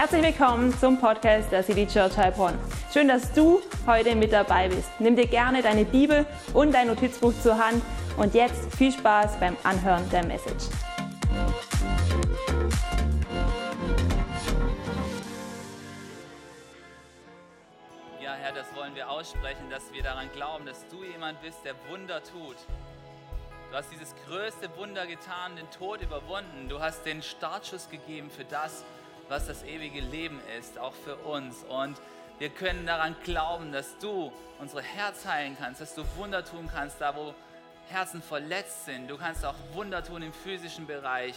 [0.00, 2.56] Herzlich willkommen zum Podcast der City Church Heilbronn.
[2.92, 4.88] Schön, dass du heute mit dabei bist.
[5.00, 6.24] Nimm dir gerne deine Bibel
[6.54, 7.82] und dein Notizbuch zur Hand
[8.16, 10.66] und jetzt viel Spaß beim Anhören der Message.
[18.22, 21.74] Ja, Herr, das wollen wir aussprechen, dass wir daran glauben, dass du jemand bist, der
[21.90, 22.56] Wunder tut.
[23.72, 26.68] Du hast dieses größte Wunder getan, den Tod überwunden.
[26.68, 28.84] Du hast den Startschuss gegeben für das, was
[29.28, 31.64] das ewige Leben ist, auch für uns.
[31.68, 32.00] Und
[32.38, 37.00] wir können daran glauben, dass du unsere Herz heilen kannst, dass du Wunder tun kannst,
[37.00, 37.34] da wo
[37.88, 39.08] Herzen verletzt sind.
[39.08, 41.34] Du kannst auch Wunder tun im physischen Bereich.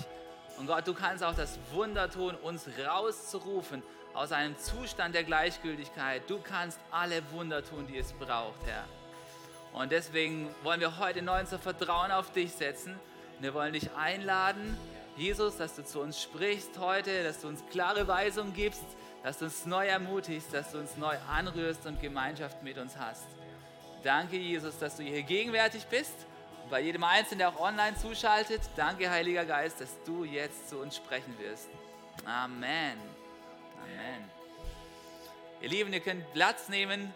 [0.57, 6.29] Und Gott, du kannst auch das Wunder tun, uns rauszurufen aus einem Zustand der Gleichgültigkeit.
[6.29, 8.83] Du kannst alle Wunder tun, die es braucht, Herr.
[9.73, 12.99] Und deswegen wollen wir heute neu unser Vertrauen auf dich setzen.
[13.39, 14.77] Wir wollen dich einladen,
[15.17, 18.83] Jesus, dass du zu uns sprichst heute, dass du uns klare Weisungen gibst,
[19.23, 23.27] dass du uns neu ermutigst, dass du uns neu anrührst und Gemeinschaft mit uns hast.
[24.03, 26.15] Danke, Jesus, dass du hier gegenwärtig bist.
[26.69, 30.95] Bei jedem Einzelnen, der auch online zuschaltet, danke, Heiliger Geist, dass du jetzt zu uns
[30.95, 31.67] sprechen wirst.
[32.25, 32.97] Amen.
[33.81, 34.31] Amen.
[35.61, 37.13] Ihr Lieben, ihr könnt Platz nehmen.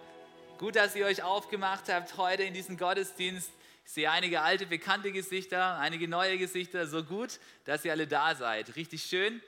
[0.59, 3.49] Gut, dass ihr euch aufgemacht habt heute in diesen Gottesdienst.
[3.85, 6.87] Ich sehe einige alte, bekannte Gesichter, einige neue Gesichter.
[6.87, 8.75] So gut, dass ihr alle da seid.
[8.75, 9.41] Richtig schön.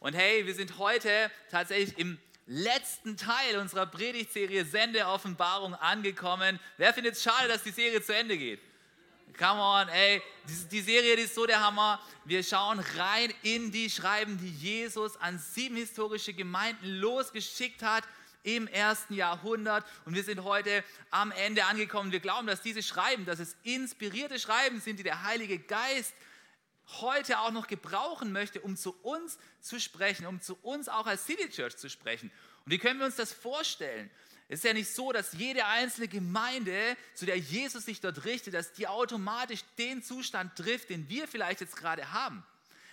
[0.00, 6.58] Und hey, wir sind heute tatsächlich im letzten Teil unserer Predigtserie Sende Offenbarung angekommen.
[6.76, 8.60] Wer findet es schade, dass die Serie zu Ende geht?
[9.38, 10.20] Come on, ey,
[10.72, 12.00] die Serie die ist so der Hammer.
[12.24, 18.02] Wir schauen rein in die Schreiben, die Jesus an sieben historische Gemeinden losgeschickt hat
[18.56, 19.84] im ersten Jahrhundert.
[20.04, 22.12] Und wir sind heute am Ende angekommen.
[22.12, 26.14] Wir glauben, dass diese Schreiben, dass es inspirierte Schreiben sind, die der Heilige Geist
[27.00, 31.26] heute auch noch gebrauchen möchte, um zu uns zu sprechen, um zu uns auch als
[31.26, 32.30] City Church zu sprechen.
[32.64, 34.10] Und wie können wir uns das vorstellen?
[34.48, 38.54] Es ist ja nicht so, dass jede einzelne Gemeinde, zu der Jesus sich dort richtet,
[38.54, 42.42] dass die automatisch den Zustand trifft, den wir vielleicht jetzt gerade haben.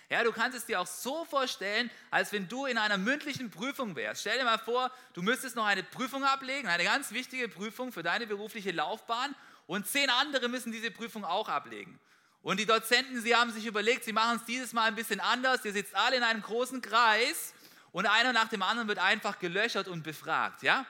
[0.08, 3.96] Ja, du kannst es dir auch so vorstellen, als wenn du in einer mündlichen Prüfung
[3.96, 4.20] wärst.
[4.20, 8.04] Stell dir mal vor, du müsstest noch eine Prüfung ablegen, eine ganz wichtige Prüfung für
[8.04, 9.34] deine berufliche Laufbahn
[9.66, 11.98] und zehn andere müssen diese Prüfung auch ablegen.
[12.42, 15.64] Und die Dozenten, sie haben sich überlegt, sie machen es dieses Mal ein bisschen anders.
[15.64, 17.52] Ihr sitzt alle in einem großen Kreis
[17.90, 20.86] und einer nach dem anderen wird einfach gelöchert und befragt, ja?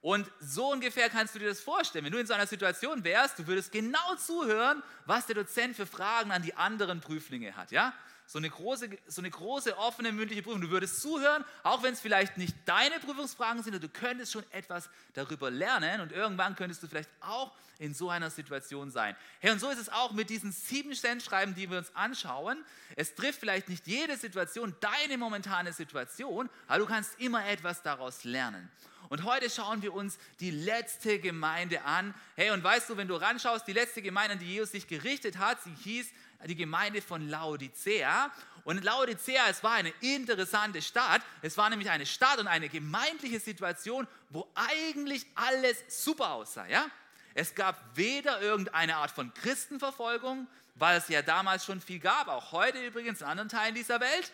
[0.00, 2.04] Und so ungefähr kannst du dir das vorstellen.
[2.04, 5.86] Wenn du in so einer Situation wärst, du würdest genau zuhören, was der Dozent für
[5.86, 7.92] Fragen an die anderen Prüflinge hat, ja?
[8.26, 10.60] So eine große, so eine große offene mündliche Prüfung.
[10.60, 14.88] Du würdest zuhören, auch wenn es vielleicht nicht deine Prüfungsfragen sind, du könntest schon etwas
[15.14, 19.16] darüber lernen und irgendwann könntest du vielleicht auch in so einer Situation sein.
[19.40, 22.64] Hey, und so ist es auch mit diesen sieben Stellenschreiben, die wir uns anschauen.
[22.94, 28.22] Es trifft vielleicht nicht jede Situation, deine momentane Situation, aber du kannst immer etwas daraus
[28.24, 28.70] lernen.
[29.08, 32.14] Und heute schauen wir uns die letzte Gemeinde an.
[32.34, 35.36] Hey, und weißt du, wenn du ranschaust, die letzte Gemeinde, an die Jesus sich gerichtet
[35.38, 36.06] hat, sie hieß
[36.46, 38.30] die Gemeinde von Laodicea.
[38.64, 41.22] Und Laodicea, es war eine interessante Stadt.
[41.40, 46.66] Es war nämlich eine Stadt und eine gemeindliche Situation, wo eigentlich alles super aussah.
[46.66, 46.86] Ja?
[47.34, 52.52] Es gab weder irgendeine Art von Christenverfolgung, weil es ja damals schon viel gab, auch
[52.52, 54.32] heute übrigens in anderen Teilen dieser Welt.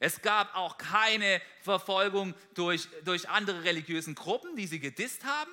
[0.00, 5.50] Es gab auch keine Verfolgung durch, durch andere religiösen Gruppen, die sie gedisst haben.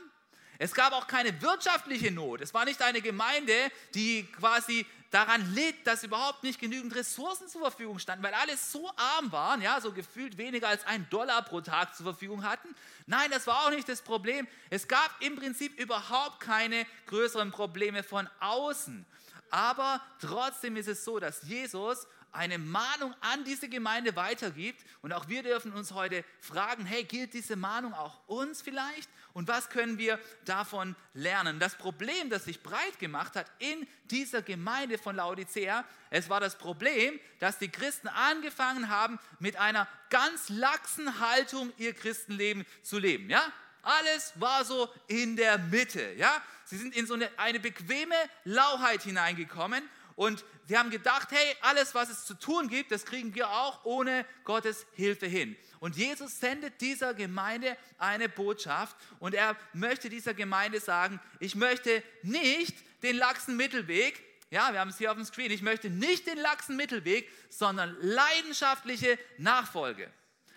[0.57, 2.41] Es gab auch keine wirtschaftliche Not.
[2.41, 3.53] Es war nicht eine Gemeinde,
[3.93, 8.91] die quasi daran litt, dass überhaupt nicht genügend Ressourcen zur Verfügung standen, weil alle so
[8.95, 12.75] arm waren, ja, so gefühlt weniger als ein Dollar pro Tag zur Verfügung hatten.
[13.07, 14.47] Nein, das war auch nicht das Problem.
[14.69, 19.05] Es gab im Prinzip überhaupt keine größeren Probleme von außen.
[19.51, 24.83] Aber trotzdem ist es so, dass Jesus eine Mahnung an diese Gemeinde weitergibt.
[25.01, 29.09] Und auch wir dürfen uns heute fragen, hey, gilt diese Mahnung auch uns vielleicht?
[29.33, 31.59] Und was können wir davon lernen?
[31.59, 36.57] Das Problem, das sich breit gemacht hat in dieser Gemeinde von Laodicea, es war das
[36.57, 43.29] Problem, dass die Christen angefangen haben, mit einer ganz laxen Haltung ihr Christenleben zu leben.
[43.29, 43.43] Ja?
[43.81, 46.13] Alles war so in der Mitte.
[46.13, 46.41] Ja?
[46.65, 49.83] Sie sind in so eine, eine bequeme Lauheit hineingekommen
[50.19, 53.85] und sie haben gedacht, hey, alles, was es zu tun gibt, das kriegen wir auch
[53.85, 55.55] ohne Gottes Hilfe hin.
[55.79, 62.03] Und Jesus sendet dieser Gemeinde eine Botschaft und er möchte dieser Gemeinde sagen, ich möchte
[62.21, 66.27] nicht den laxen Mittelweg, ja, wir haben es hier auf dem Screen, ich möchte nicht
[66.27, 70.11] den laxen Mittelweg, sondern leidenschaftliche Nachfolge.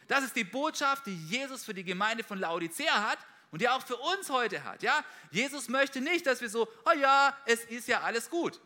[0.08, 3.18] Das ist die Botschaft, die Jesus für die Gemeinde von Laodicea hat
[3.52, 4.82] und die auch für uns heute hat.
[4.82, 5.04] Ja?
[5.30, 8.60] Jesus möchte nicht, dass wir so, oh ja, es ist ja alles gut.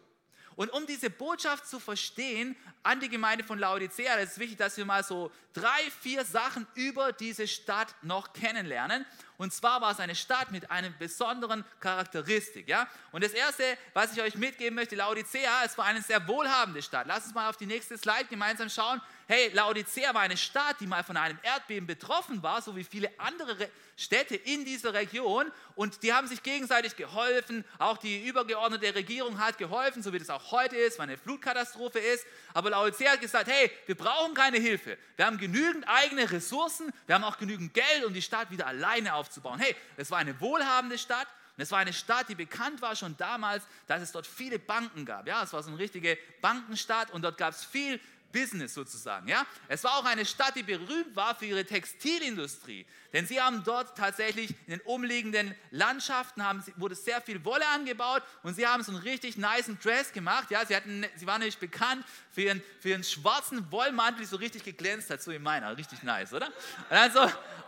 [0.56, 4.76] Und um diese Botschaft zu verstehen an die Gemeinde von Laodicea, ist es wichtig, dass
[4.76, 9.04] wir mal so drei, vier Sachen über diese Stadt noch kennenlernen.
[9.38, 12.68] Und zwar war es eine Stadt mit einer besonderen Charakteristik.
[12.68, 12.88] Ja?
[13.12, 17.06] Und das Erste, was ich euch mitgeben möchte, Laodicea, es war eine sehr wohlhabende Stadt.
[17.06, 20.86] Lass uns mal auf die nächste Slide gemeinsam schauen hey, Laodicea war eine Stadt, die
[20.86, 25.50] mal von einem Erdbeben betroffen war, so wie viele andere Städte in dieser Region.
[25.74, 27.64] Und die haben sich gegenseitig geholfen.
[27.78, 31.98] Auch die übergeordnete Regierung hat geholfen, so wie das auch heute ist, weil eine Flutkatastrophe
[31.98, 32.24] ist.
[32.54, 34.96] Aber Laodicea hat gesagt, hey, wir brauchen keine Hilfe.
[35.16, 36.92] Wir haben genügend eigene Ressourcen.
[37.06, 39.25] Wir haben auch genügend Geld, um die Stadt wieder alleine aufzubauen.
[39.58, 41.28] Hey, es war eine wohlhabende Stadt.
[41.56, 45.06] Und es war eine Stadt, die bekannt war schon damals, dass es dort viele Banken
[45.06, 45.26] gab.
[45.26, 47.98] Ja, es war so eine richtige Bankenstadt und dort gab es viel
[48.36, 49.28] Business sozusagen.
[49.28, 49.46] Ja?
[49.68, 52.84] Es war auch eine Stadt, die berühmt war für ihre Textilindustrie.
[53.14, 58.22] Denn sie haben dort tatsächlich in den umliegenden Landschaften haben, wurde sehr viel Wolle angebaut
[58.42, 60.50] und sie haben so einen richtig nice Dress gemacht.
[60.50, 60.66] Ja?
[60.66, 64.64] Sie, hatten, sie waren nämlich bekannt für ihren, für ihren schwarzen Wollmantel, der so richtig
[64.64, 65.74] geglänzt hat, so wie meiner.
[65.74, 66.48] Richtig nice, oder?
[66.90, 67.20] Und, also,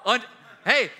[0.04, 0.28] und
[0.64, 0.90] hey,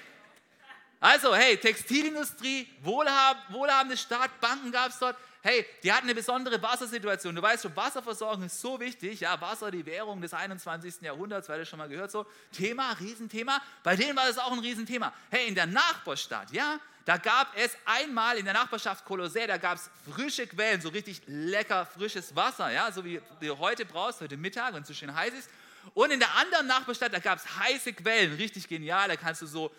[1.01, 6.61] also, hey, Textilindustrie, wohlhab, wohlhabende Stadt, Banken gab es dort hey, die hatten eine besondere
[6.61, 7.35] Wassersituation.
[7.35, 9.21] Du weißt schon, Wasserversorgung ist so wichtig.
[9.21, 11.01] Ja, Wasser, die Währung des 21.
[11.03, 12.27] Jahrhunderts, weil das schon mal gehört so.
[12.53, 13.61] Thema, Riesenthema.
[13.83, 15.13] Bei denen war das auch ein Riesenthema.
[15.31, 19.79] Hey, in der Nachbarstadt, ja, da gab es einmal in der Nachbarschaft Kolossä, da gab
[19.79, 24.37] es frische Quellen, so richtig lecker frisches Wasser, ja, so wie du heute brauchst, heute
[24.37, 25.49] Mittag, wenn es so schön heiß ist.
[25.95, 29.09] Und in der anderen Nachbarstadt, da gab es heiße Quellen, richtig genial.
[29.09, 29.73] Da kannst du so,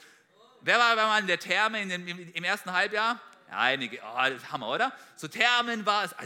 [0.61, 3.19] wer war mal in der Therme in dem, im ersten Halbjahr?
[3.51, 4.93] Einige, oh, das Hammer, oder?
[5.15, 6.23] So Thermen war es, ah,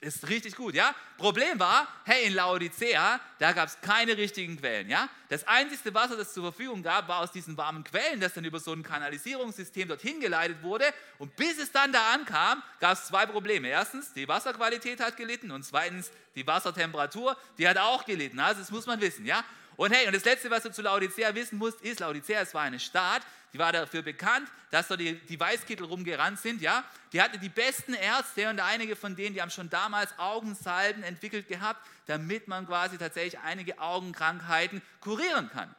[0.00, 0.94] ist richtig gut, ja?
[1.16, 5.08] Problem war, hey, in Laodicea, da gab es keine richtigen Quellen, ja?
[5.28, 8.60] Das einzige Wasser, das zur Verfügung gab, war aus diesen warmen Quellen, das dann über
[8.60, 10.84] so ein Kanalisierungssystem dorthin geleitet wurde.
[11.18, 13.68] Und bis es dann da ankam, gab es zwei Probleme.
[13.68, 18.38] Erstens, die Wasserqualität hat gelitten und zweitens, die Wassertemperatur, die hat auch gelitten.
[18.38, 19.42] Also das muss man wissen, ja?
[19.76, 22.62] Und hey, und das Letzte, was du zu Laodicea wissen musst, ist, Laodicea, es war
[22.62, 26.84] eine Stadt, die war dafür bekannt, dass da die, die Weißkittel rumgerannt sind, ja.
[27.12, 31.48] Die hatte die besten Ärzte und einige von denen, die haben schon damals Augensalben entwickelt
[31.48, 35.74] gehabt, damit man quasi tatsächlich einige Augenkrankheiten kurieren kann.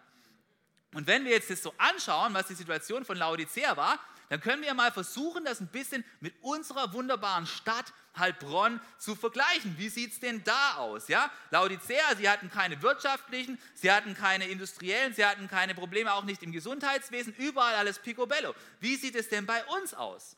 [0.94, 4.00] Und wenn wir jetzt das so anschauen, was die Situation von Laodicea war,
[4.30, 9.78] dann können wir mal versuchen, das ein bisschen mit unserer wunderbaren Stadt Heilbronn zu vergleichen.
[9.78, 11.08] Wie sieht es denn da aus?
[11.08, 11.32] Ja?
[11.52, 16.44] Laodicea, sie hatten keine wirtschaftlichen, sie hatten keine industriellen, sie hatten keine Probleme, auch nicht
[16.44, 18.54] im Gesundheitswesen, überall alles picobello.
[18.80, 20.36] Wie sieht es denn bei uns aus?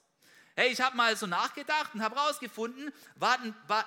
[0.56, 2.92] Hey, ich habe mal so nachgedacht und habe herausgefunden,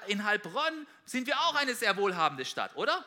[0.06, 3.04] in Heilbronn sind wir auch eine sehr wohlhabende Stadt, oder?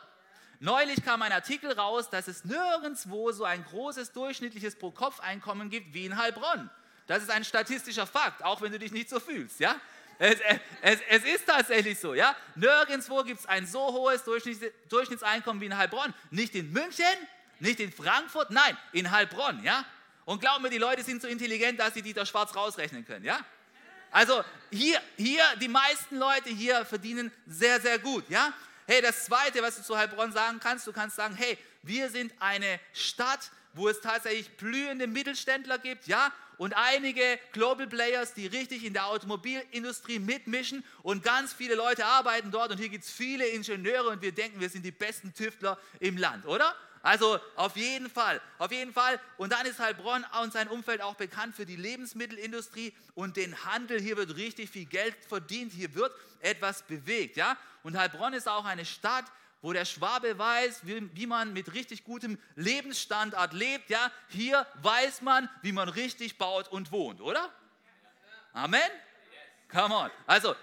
[0.60, 6.06] Neulich kam ein Artikel raus, dass es nirgendwo so ein großes durchschnittliches Pro-Kopf-Einkommen gibt wie
[6.06, 6.70] in Heilbronn.
[7.06, 9.60] Das ist ein statistischer Fakt, auch wenn du dich nicht so fühlst.
[9.60, 9.80] Ja?
[10.18, 10.38] Es,
[10.82, 12.14] es, es ist tatsächlich so.
[12.14, 12.34] Ja?
[12.54, 16.14] Nirgendwo gibt es ein so hohes Durchschnittseinkommen wie in Heilbronn.
[16.30, 17.04] Nicht in München,
[17.60, 19.62] nicht in Frankfurt, nein, in Heilbronn.
[19.62, 19.84] Ja?
[20.24, 23.24] Und glaub mir, die Leute sind so intelligent, dass sie Dieter Schwarz rausrechnen können.
[23.24, 23.38] Ja?
[24.10, 28.28] Also hier, hier, die meisten Leute hier verdienen sehr, sehr gut.
[28.28, 28.52] Ja?
[28.86, 32.32] Hey, das Zweite, was du zu Heilbronn sagen kannst, du kannst sagen, hey, wir sind
[32.40, 38.84] eine Stadt, wo es tatsächlich blühende Mittelständler gibt, ja, und einige Global Players, die richtig
[38.84, 43.46] in der Automobilindustrie mitmischen und ganz viele Leute arbeiten dort und hier gibt es viele
[43.46, 46.74] Ingenieure und wir denken, wir sind die besten Tüftler im Land, oder?
[47.02, 49.20] Also auf jeden Fall, auf jeden Fall.
[49.36, 54.00] Und dann ist Heilbronn und sein Umfeld auch bekannt für die Lebensmittelindustrie und den Handel.
[54.00, 57.36] Hier wird richtig viel Geld verdient, hier wird etwas bewegt.
[57.36, 57.56] Ja?
[57.84, 59.26] Und Heilbronn ist auch eine Stadt,
[59.62, 63.90] wo der Schwabe weiß, wie, wie, man mit richtig gutem Lebensstandard lebt.
[63.90, 67.50] Ja, hier weiß man, wie man richtig baut und wohnt, oder?
[68.52, 68.80] Amen.
[69.68, 70.10] Come on.
[70.26, 70.54] Also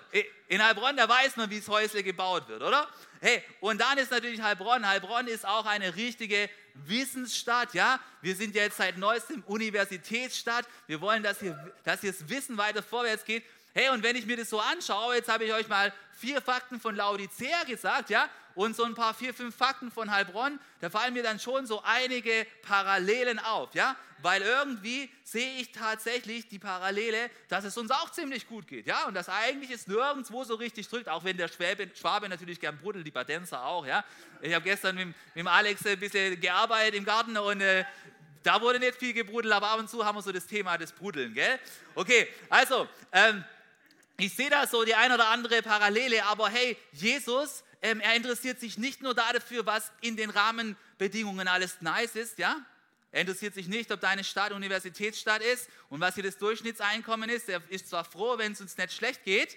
[0.48, 2.88] in Heilbronn, da weiß man, wie das Häusle gebaut wird, oder?
[3.20, 4.88] Hey, und dann ist natürlich Heilbronn.
[4.88, 8.00] Heilbronn ist auch eine richtige Wissensstadt, ja?
[8.22, 10.66] Wir sind jetzt seit neuestem Universitätsstadt.
[10.88, 13.44] Wir wollen, dass hier, dass hier das Wissen weiter vorwärts geht.
[13.74, 16.80] Hey, und wenn ich mir das so anschaue, jetzt habe ich euch mal vier Fakten
[16.80, 18.30] von Laodicea gesagt, ja?
[18.56, 21.82] und so ein paar vier, fünf Fakten von Heilbronn, da fallen mir dann schon so
[21.84, 28.12] einige Parallelen auf, ja, weil irgendwie sehe ich tatsächlich die Parallele, dass es uns auch
[28.12, 31.48] ziemlich gut geht, ja, und dass eigentlich es nirgendwo so richtig drückt, auch wenn der
[31.48, 34.04] Schwabe, Schwabe natürlich gern bruddelt, die Badenser auch, ja.
[34.42, 37.86] Ich habe gestern mit, mit Alex ein bisschen gearbeitet im Garten und äh,
[38.44, 40.92] da wurde nicht viel gebrudelt, aber ab und zu haben wir so das Thema des
[40.92, 41.60] Bruddeln, gell?
[41.96, 43.44] Okay, also, ähm,
[44.18, 48.62] ich sehe da so die ein oder andere Parallele, aber hey, Jesus ähm, er interessiert
[48.62, 52.66] sich nicht nur dafür, was in den Rahmenbedingungen alles nice ist, ja?
[53.12, 57.48] Er interessiert sich nicht, ob deine Stadt Universitätsstadt ist und was hier das Durchschnittseinkommen ist.
[57.48, 59.56] Er ist zwar froh, wenn es uns nicht schlecht geht,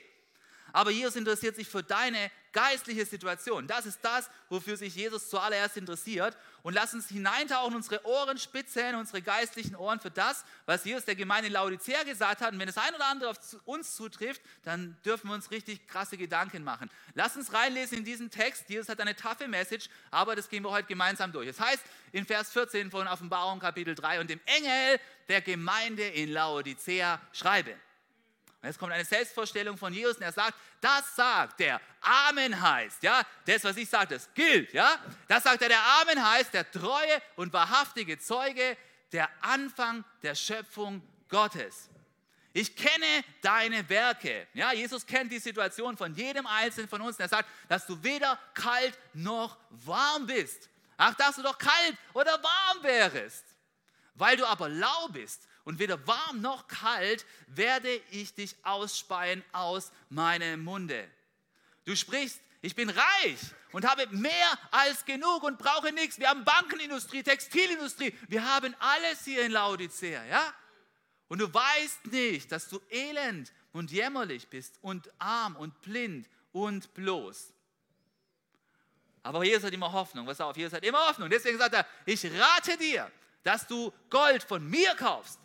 [0.77, 3.67] aber Jesus interessiert sich für deine geistliche Situation.
[3.67, 6.37] Das ist das, wofür sich Jesus zuallererst interessiert.
[6.63, 11.15] Und lass uns hineintauchen, unsere Ohren spitzen, unsere geistlichen Ohren für das, was Jesus der
[11.15, 12.53] Gemeinde in Laodicea gesagt hat.
[12.53, 16.19] Und wenn das ein oder andere auf uns zutrifft, dann dürfen wir uns richtig krasse
[16.19, 16.91] Gedanken machen.
[17.15, 18.69] Lass uns reinlesen in diesen Text.
[18.69, 21.49] Jesus hat eine taffe Message, aber das gehen wir heute gemeinsam durch.
[21.49, 26.07] Es das heißt in Vers 14 von Offenbarung Kapitel 3, und dem Engel der Gemeinde
[26.07, 27.75] in Laodicea schreibe.
[28.67, 33.23] Jetzt kommt eine Selbstvorstellung von Jesus und er sagt, das sagt der Amen heißt, ja,
[33.47, 34.99] das, was ich sage, das gilt, ja.
[35.29, 38.77] Das sagt er, der Amen heißt, der treue und wahrhaftige Zeuge,
[39.13, 41.89] der Anfang der Schöpfung Gottes.
[42.53, 44.47] Ich kenne deine Werke.
[44.55, 47.19] Ja, Jesus kennt die Situation von jedem Einzelnen von uns.
[47.19, 50.71] Er sagt, dass du weder kalt noch warm bist.
[50.97, 53.45] Ach, dass du doch kalt oder warm wärest.
[54.17, 59.93] Weil du aber lau bist und weder warm noch kalt, werde ich dich ausspeien aus
[60.09, 61.09] meinem Munde.
[61.85, 63.39] Du sprichst, ich bin reich
[63.73, 66.19] und habe mehr als genug und brauche nichts.
[66.19, 70.55] Wir haben Bankenindustrie, Textilindustrie, wir haben alles hier in Laodicea, ja?
[71.29, 76.93] Und du weißt nicht, dass du elend und jämmerlich bist und arm und blind und
[76.95, 77.53] bloß.
[79.23, 80.25] Aber Jesus hat immer Hoffnung.
[80.25, 81.29] Pass auf, Jesus hat immer Hoffnung.
[81.29, 83.11] Deswegen sagt er, ich rate dir,
[83.47, 85.39] dass du Gold von mir kaufst,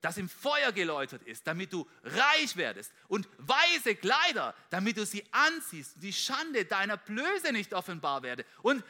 [0.00, 5.22] das im Feuer geläutert ist, damit du reich werdest und weiße Kleider, damit du sie
[5.30, 8.82] anziehst und die Schande deiner Blöße nicht offenbar werde und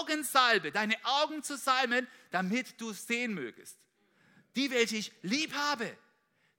[0.00, 3.78] Augensalbe, deine Augen zu salmen, damit du sehen mögest.
[4.54, 5.96] Die, welche ich lieb habe,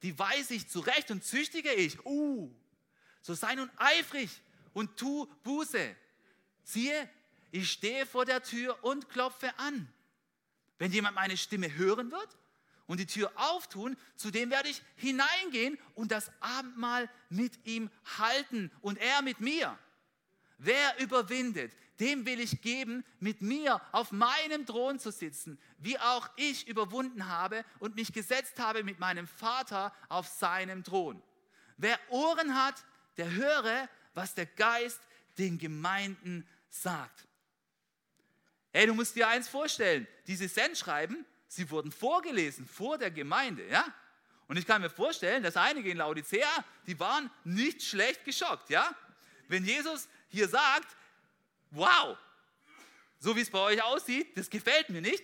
[0.02, 2.04] die weiß ich zurecht und züchtige ich.
[2.06, 2.52] Uh,
[3.22, 4.32] so sei nun eifrig
[4.74, 5.96] und tu Buße.
[6.64, 7.08] Siehe,
[7.52, 9.94] ich stehe vor der Tür und klopfe an.
[10.80, 12.38] Wenn jemand meine Stimme hören wird
[12.88, 18.72] und die Tür auftun, zu dem werde ich hineingehen und das Abendmahl mit ihm halten
[18.82, 19.78] und er mit mir.
[20.58, 26.30] Wer überwindet, dem will ich geben, mit mir auf meinem Thron zu sitzen, wie auch
[26.38, 31.22] ich überwunden habe und mich gesetzt habe mit meinem Vater auf seinem Thron.
[31.78, 32.86] Wer Ohren hat,
[33.18, 35.00] der höre, was der Geist
[35.38, 37.29] den Gemeinden sagt.
[38.72, 43.86] Ey, du musst dir eins vorstellen, diese Sendschreiben, sie wurden vorgelesen vor der Gemeinde, ja?
[44.48, 46.48] Und ich kann mir vorstellen, dass einige in Laodicea,
[46.88, 48.96] die waren nicht schlecht geschockt, ja?
[49.48, 50.88] Wenn Jesus hier sagt,
[51.72, 52.18] wow,
[53.20, 55.24] so wie es bei euch aussieht, das gefällt mir nicht.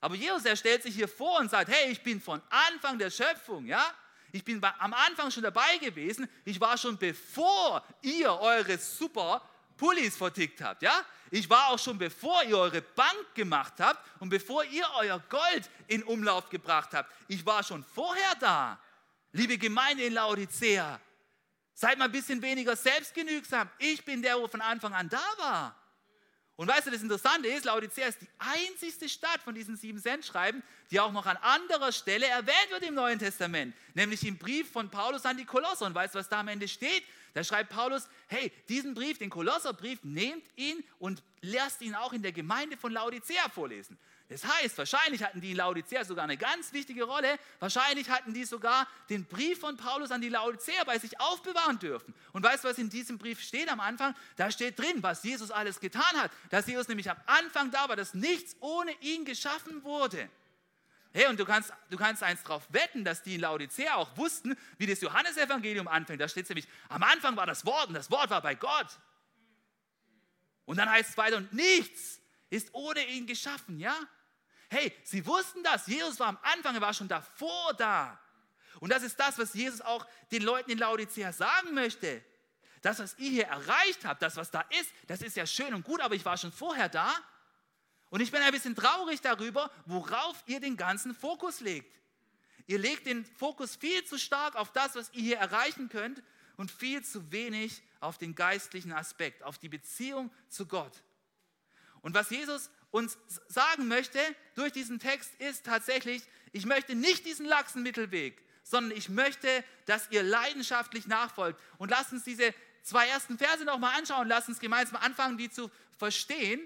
[0.00, 3.10] Aber Jesus, er stellt sich hier vor und sagt, hey, ich bin von Anfang der
[3.10, 3.84] Schöpfung, ja?
[4.32, 6.28] Ich bin am Anfang schon dabei gewesen.
[6.44, 9.48] Ich war schon bevor ihr eure super
[9.80, 10.92] Pullis vertickt habt, ja?
[11.30, 15.70] Ich war auch schon bevor ihr eure Bank gemacht habt und bevor ihr euer Gold
[15.86, 17.10] in Umlauf gebracht habt.
[17.28, 18.78] Ich war schon vorher da.
[19.32, 21.00] Liebe Gemeinde in Laodicea,
[21.72, 23.70] seid mal ein bisschen weniger selbstgenügsam.
[23.78, 25.74] Ich bin der, wo von Anfang an da war.
[26.56, 30.62] Und weißt du, das Interessante ist, Laodicea ist die einzigste Stadt von diesen sieben Sendschreiben,
[30.90, 34.90] die auch noch an anderer Stelle erwähnt wird im Neuen Testament, nämlich im Brief von
[34.90, 35.86] Paulus an die Kolosser.
[35.86, 37.02] Und weißt du, was da am Ende steht?
[37.34, 42.22] Da schreibt Paulus, hey, diesen Brief, den Kolosserbrief, nehmt ihn und lasst ihn auch in
[42.22, 43.98] der Gemeinde von Laodicea vorlesen.
[44.30, 47.36] Das heißt, wahrscheinlich hatten die in Laodicea sogar eine ganz wichtige Rolle.
[47.58, 52.14] Wahrscheinlich hatten die sogar den Brief von Paulus an die Laodicea bei sich aufbewahren dürfen.
[52.32, 54.14] Und weißt du, was in diesem Brief steht am Anfang?
[54.36, 56.30] Da steht drin, was Jesus alles getan hat.
[56.50, 60.30] Dass Jesus nämlich am Anfang da war, dass nichts ohne ihn geschaffen wurde.
[61.12, 64.56] Hey, und du kannst, du kannst eins drauf wetten, dass die in Laodicea auch wussten,
[64.78, 66.20] wie das Johannesevangelium anfängt.
[66.20, 68.86] Da steht nämlich, am Anfang war das Wort und das Wort war bei Gott.
[70.66, 73.96] Und dann heißt es weiter, und nichts ist ohne ihn geschaffen, ja?
[74.68, 75.88] Hey, sie wussten das.
[75.88, 78.20] Jesus war am Anfang, er war schon davor da.
[78.78, 82.24] Und das ist das, was Jesus auch den Leuten in Laodicea sagen möchte.
[82.82, 85.84] Das, was ihr hier erreicht habt, das, was da ist, das ist ja schön und
[85.84, 87.12] gut, aber ich war schon vorher da.
[88.10, 91.96] Und ich bin ein bisschen traurig darüber, worauf ihr den ganzen Fokus legt.
[92.66, 96.22] Ihr legt den Fokus viel zu stark auf das, was ihr hier erreichen könnt
[96.56, 101.02] und viel zu wenig auf den geistlichen Aspekt, auf die Beziehung zu Gott.
[102.02, 104.18] Und was Jesus uns sagen möchte
[104.54, 110.10] durch diesen Text ist tatsächlich, ich möchte nicht diesen laxen Mittelweg, sondern ich möchte, dass
[110.10, 111.60] ihr leidenschaftlich nachfolgt.
[111.78, 115.70] Und lasst uns diese zwei ersten Verse nochmal anschauen, lasst uns gemeinsam anfangen, die zu
[115.98, 116.60] verstehen.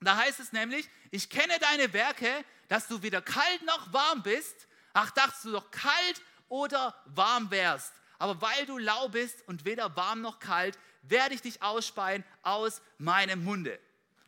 [0.00, 4.66] Da heißt es nämlich, ich kenne deine Werke, dass du weder kalt noch warm bist.
[4.92, 7.92] Ach, dachtest du doch kalt oder warm wärst.
[8.18, 12.80] Aber weil du lau bist und weder warm noch kalt, werde ich dich ausspeien aus
[12.98, 13.78] meinem Munde.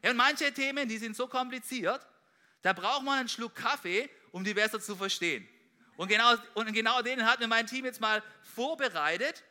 [0.02, 2.06] Ja, und manche Themen, die sind so kompliziert,
[2.62, 5.46] da braucht man einen Schluck Kaffee, um die besser zu verstehen.
[5.96, 8.22] Und genau, und genau den hat mir mein Team jetzt mal
[8.54, 9.42] vorbereitet.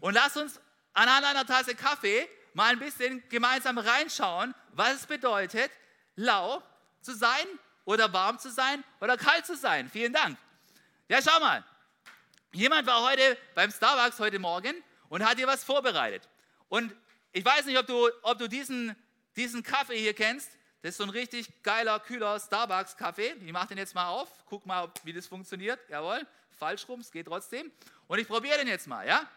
[0.00, 0.60] Und lass uns
[0.92, 5.70] anhand einer Tasse Kaffee mal ein bisschen gemeinsam reinschauen, was es bedeutet,
[6.16, 6.62] lau
[7.00, 7.46] zu sein
[7.84, 9.88] oder warm zu sein oder kalt zu sein.
[9.88, 10.38] Vielen Dank.
[11.08, 11.64] Ja, schau mal.
[12.52, 14.74] Jemand war heute beim Starbucks heute Morgen
[15.08, 16.28] und hat dir was vorbereitet.
[16.68, 16.94] Und
[17.32, 18.96] ich weiß nicht, ob du, ob du diesen,
[19.36, 20.50] diesen Kaffee hier kennst.
[20.82, 23.36] Das ist so ein richtig geiler, kühler Starbucks-Kaffee.
[23.44, 24.28] Ich mache den jetzt mal auf.
[24.46, 25.78] Guck mal, wie das funktioniert.
[25.88, 26.26] Jawohl,
[26.58, 27.70] falsch rum, es geht trotzdem.
[28.06, 29.28] Und ich probiere den jetzt mal, ja?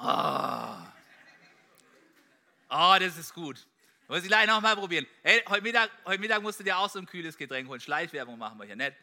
[0.00, 0.76] Oh.
[2.70, 3.66] oh, das ist gut.
[4.06, 5.06] Muss ich gleich nochmal probieren.
[5.22, 7.80] Hey, heute Mittag, heute Mittag musst du dir auch so ein kühles Getränk holen.
[7.80, 8.94] Schleichwerbung machen wir hier, nicht?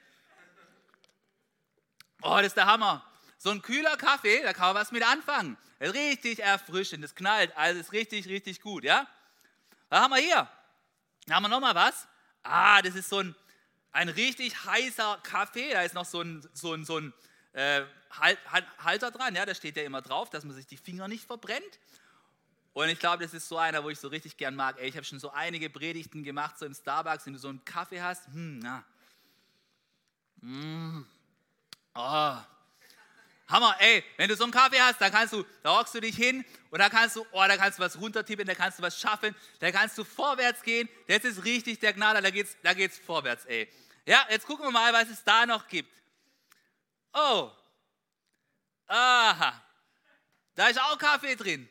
[2.21, 3.05] Oh, das ist der Hammer.
[3.37, 5.57] So ein kühler Kaffee, da kann man was mit anfangen.
[5.81, 9.05] Richtig erfrischend, das knallt, also ist richtig, richtig gut, ja?
[9.89, 10.49] Was haben wir hier?
[11.27, 12.07] Da haben wir nochmal was.
[12.41, 13.35] Ah, das ist so ein,
[13.91, 15.73] ein richtig heißer Kaffee.
[15.73, 17.13] Da ist noch so ein, so ein, so ein
[17.55, 17.85] äh,
[18.83, 21.79] Halter dran, ja, da steht ja immer drauf, dass man sich die Finger nicht verbrennt.
[22.73, 24.77] Und ich glaube, das ist so einer, wo ich so richtig gern mag.
[24.79, 27.63] Ey, ich habe schon so einige Predigten gemacht, so im Starbucks, wenn du so einen
[27.63, 28.27] Kaffee hast.
[28.27, 28.83] Hm, na.
[30.41, 31.05] Mm.
[31.93, 32.37] Oh.
[33.47, 36.15] Hammer, ey, wenn du so einen Kaffee hast, dann kannst du, da hockst du dich
[36.15, 38.99] hin und da kannst du, oh, da kannst du was runtertippen, da kannst du was
[38.99, 40.89] schaffen, da kannst du vorwärts gehen.
[41.07, 43.69] Das ist richtig der Gnade, da geht's, da geht's vorwärts, ey.
[44.05, 45.95] Ja, jetzt gucken wir mal, was es da noch gibt.
[47.17, 47.49] Oh,
[48.87, 49.63] aha,
[50.53, 51.69] da ist auch Kaffee drin.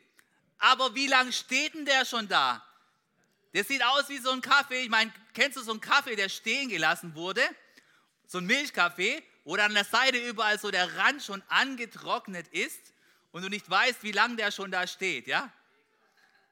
[0.57, 2.65] Aber wie lange steht denn der schon da?
[3.53, 4.81] Der sieht aus wie so ein Kaffee.
[4.81, 7.43] Ich meine, kennst du so einen Kaffee, der stehen gelassen wurde?
[8.25, 12.93] So ein Milchkaffee, wo dann an der Seite überall so der Rand schon angetrocknet ist
[13.31, 15.51] und du nicht weißt, wie lange der schon da steht, ja?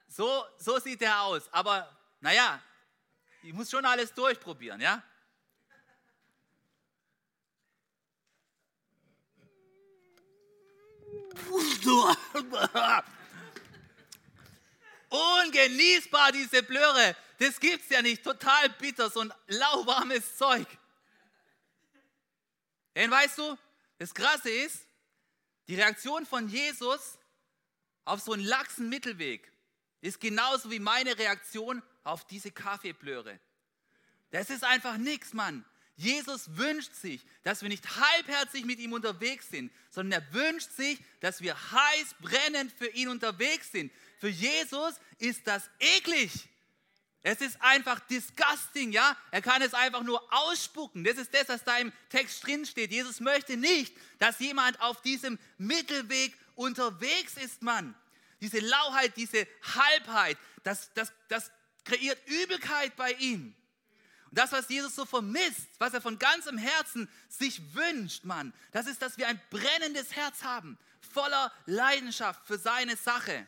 [0.07, 1.51] So, so sieht der aus.
[1.51, 2.61] Aber naja,
[3.41, 5.01] ich muss schon alles durchprobieren, ja?
[15.09, 17.15] Ungenießbar, diese Blöre.
[17.39, 18.23] Das gibt's ja nicht.
[18.23, 20.67] Total bitter, so ein lauwarmes Zeug.
[22.95, 23.57] Denn weißt du,
[23.99, 24.87] das Krasse ist,
[25.67, 27.17] die Reaktion von Jesus
[28.05, 29.51] auf so einen laxen Mittelweg
[30.01, 33.39] ist genauso wie meine Reaktion auf diese Kaffeeblöre.
[34.31, 35.63] Das ist einfach nichts, Mann.
[35.95, 40.99] Jesus wünscht sich, dass wir nicht halbherzig mit ihm unterwegs sind, sondern er wünscht sich,
[41.19, 43.91] dass wir heiß brennend für ihn unterwegs sind.
[44.19, 46.31] Für Jesus ist das eklig.
[47.21, 49.15] Es ist einfach disgusting, ja?
[49.31, 51.05] Er kann es einfach nur ausspucken.
[51.05, 52.91] Das ist das, was da im Text drin steht.
[52.91, 57.95] Jesus möchte nicht, dass jemand auf diesem Mittelweg unterwegs ist, Mann.
[58.41, 61.49] Diese Lauheit, diese Halbheit, das, das, das
[61.85, 63.55] kreiert Übelkeit bei ihm.
[64.33, 69.01] Das, was Jesus so vermisst, was er von ganzem Herzen sich wünscht, Mann, das ist,
[69.01, 70.77] dass wir ein brennendes Herz haben,
[71.13, 73.47] voller Leidenschaft für seine Sache.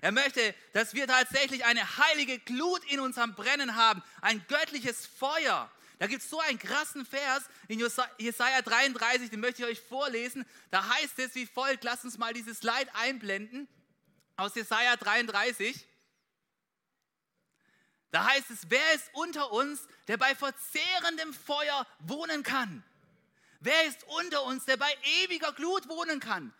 [0.00, 5.70] Er möchte, dass wir tatsächlich eine heilige Glut in unserem Brennen haben, ein göttliches Feuer.
[5.98, 7.78] Da gibt es so einen krassen Vers in
[8.18, 10.46] Jesaja 33, den möchte ich euch vorlesen.
[10.70, 13.68] Da heißt es wie folgt: Lasst uns mal dieses Leid einblenden
[14.36, 15.86] aus Jesaja 33.
[18.10, 22.82] Da heißt es, wer ist unter uns, der bei verzehrendem Feuer wohnen kann?
[23.60, 24.92] Wer ist unter uns, der bei
[25.22, 26.52] ewiger Glut wohnen kann?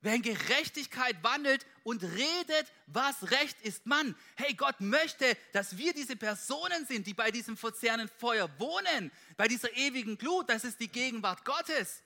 [0.00, 4.14] Wer in Gerechtigkeit wandelt und redet, was recht ist, Mann.
[4.36, 9.48] Hey, Gott möchte, dass wir diese Personen sind, die bei diesem verzehrenden Feuer wohnen, bei
[9.48, 10.48] dieser ewigen Glut.
[10.48, 12.02] Das ist die Gegenwart Gottes.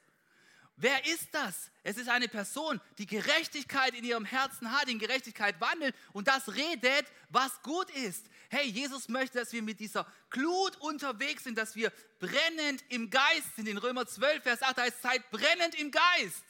[0.77, 1.71] Wer ist das?
[1.83, 6.55] Es ist eine Person, die Gerechtigkeit in ihrem Herzen hat, in Gerechtigkeit wandelt und das
[6.55, 8.25] redet, was gut ist.
[8.53, 13.55] Hey, Jesus möchte, dass wir mit dieser Glut unterwegs sind, dass wir brennend im Geist
[13.55, 13.69] sind.
[13.69, 16.45] In Römer 12, Vers 8 heißt es, seid brennend im Geist.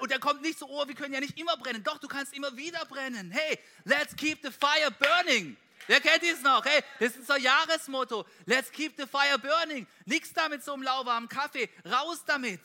[0.00, 1.84] Und er kommt nicht so, oh, wir können ja nicht immer brennen.
[1.84, 3.30] Doch, du kannst immer wieder brennen.
[3.30, 5.58] Hey, let's keep the fire burning.
[5.86, 6.64] Wer kennt dies noch?
[6.64, 8.26] Hey, das ist unser Jahresmotto.
[8.46, 9.86] Let's keep the fire burning.
[10.06, 11.68] Nichts da mit so einem lauwarmen Kaffee.
[11.84, 12.60] Raus damit.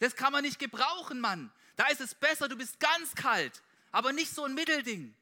[0.00, 1.50] Das kann man nicht gebrauchen, Mann.
[1.76, 5.14] Da ist es besser, du bist ganz kalt, aber nicht so ein Mittelding.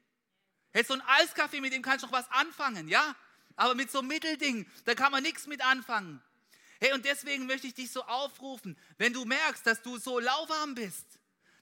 [0.71, 3.15] Hey, so ein Eiskaffee, mit dem kannst du noch was anfangen, ja?
[3.55, 6.21] Aber mit so einem Mittelding, da kann man nichts mit anfangen.
[6.79, 10.75] Hey, und deswegen möchte ich dich so aufrufen, wenn du merkst, dass du so lauwarm
[10.75, 11.05] bist,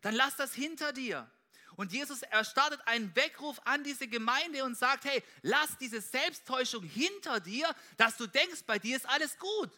[0.01, 1.29] dann lass das hinter dir.
[1.75, 6.83] Und Jesus, er startet einen Weckruf an diese Gemeinde und sagt, hey, lass diese Selbsttäuschung
[6.83, 7.67] hinter dir,
[7.97, 9.69] dass du denkst, bei dir ist alles gut.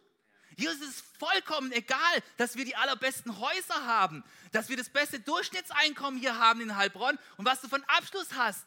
[0.56, 6.20] Jesus ist vollkommen egal, dass wir die allerbesten Häuser haben, dass wir das beste Durchschnittseinkommen
[6.20, 8.66] hier haben in Heilbronn und was du von Abschluss hast.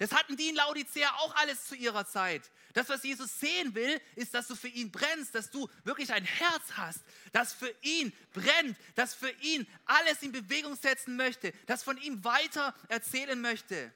[0.00, 2.50] Das hatten die in Laodicea auch alles zu ihrer Zeit.
[2.72, 6.24] Das, was Jesus sehen will, ist, dass du für ihn brennst, dass du wirklich ein
[6.24, 7.00] Herz hast,
[7.32, 12.24] das für ihn brennt, das für ihn alles in Bewegung setzen möchte, das von ihm
[12.24, 13.92] weiter erzählen möchte.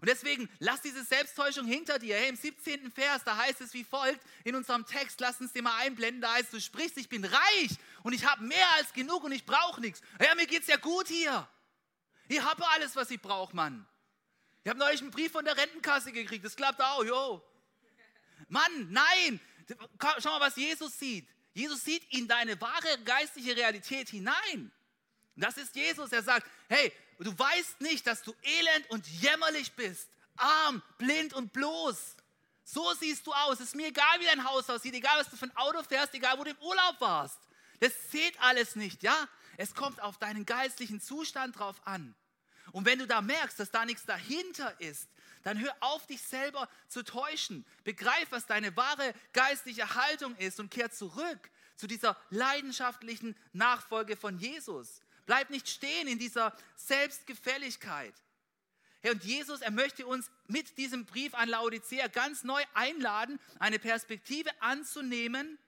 [0.00, 2.16] Und deswegen lass diese Selbsttäuschung hinter dir.
[2.16, 2.90] Hey, Im 17.
[2.90, 6.32] Vers, da heißt es wie folgt in unserem Text, lass uns den mal einblenden, da
[6.32, 7.70] heißt, du sprichst, ich bin reich
[8.02, 10.00] und ich habe mehr als genug und ich brauche nichts.
[10.20, 11.48] Ja, mir geht es ja gut hier.
[12.26, 13.86] Ich habe alles, was ich brauche, Mann.
[14.64, 17.42] Ich habe neulich einen Brief von der Rentenkasse gekriegt, das klappt auch, jo.
[18.48, 19.40] Mann, nein,
[20.18, 21.28] schau mal, was Jesus sieht.
[21.54, 24.72] Jesus sieht in deine wahre geistliche Realität hinein.
[25.36, 30.08] Das ist Jesus, er sagt, hey, du weißt nicht, dass du elend und jämmerlich bist,
[30.36, 32.16] arm, blind und bloß.
[32.64, 33.60] So siehst du aus.
[33.60, 36.14] Es ist mir egal, wie dein Haus aussieht, egal, was du für ein Auto fährst,
[36.14, 37.38] egal, wo du im Urlaub warst.
[37.80, 39.28] Das zählt alles nicht, ja?
[39.56, 42.14] Es kommt auf deinen geistlichen Zustand drauf an.
[42.72, 45.08] Und wenn du da merkst, dass da nichts dahinter ist,
[45.42, 47.64] dann hör auf, dich selber zu täuschen.
[47.84, 54.38] Begreif, was deine wahre geistliche Haltung ist und kehr zurück zu dieser leidenschaftlichen Nachfolge von
[54.38, 55.00] Jesus.
[55.26, 58.14] Bleib nicht stehen in dieser Selbstgefälligkeit.
[59.00, 63.80] Herr, und Jesus, er möchte uns mit diesem Brief an Laodicea ganz neu einladen, eine
[63.80, 65.58] Perspektive anzunehmen,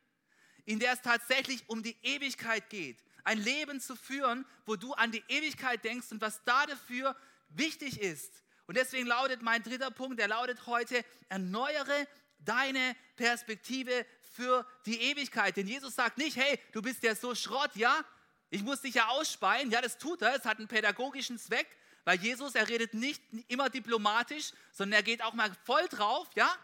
[0.67, 5.11] in der es tatsächlich um die Ewigkeit geht ein Leben zu führen, wo du an
[5.11, 7.17] die Ewigkeit denkst und was da dafür
[7.49, 8.43] wichtig ist.
[8.67, 12.07] Und deswegen lautet mein dritter Punkt, der lautet heute, erneuere
[12.39, 15.57] deine Perspektive für die Ewigkeit.
[15.57, 18.05] Denn Jesus sagt nicht, hey, du bist ja so Schrott, ja,
[18.51, 19.71] ich muss dich ja ausspeien.
[19.71, 21.67] Ja, das tut er, es hat einen pädagogischen Zweck,
[22.05, 26.55] weil Jesus, er redet nicht immer diplomatisch, sondern er geht auch mal voll drauf, ja.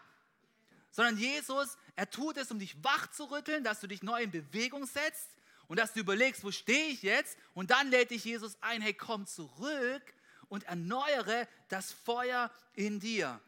[0.91, 4.31] Sondern Jesus, er tut es, um dich wach zu rütteln, dass du dich neu in
[4.31, 5.29] Bewegung setzt
[5.71, 7.37] und dass du überlegst, wo stehe ich jetzt?
[7.53, 10.03] Und dann lädt dich Jesus ein, hey, komm zurück
[10.49, 13.39] und erneuere das Feuer in dir.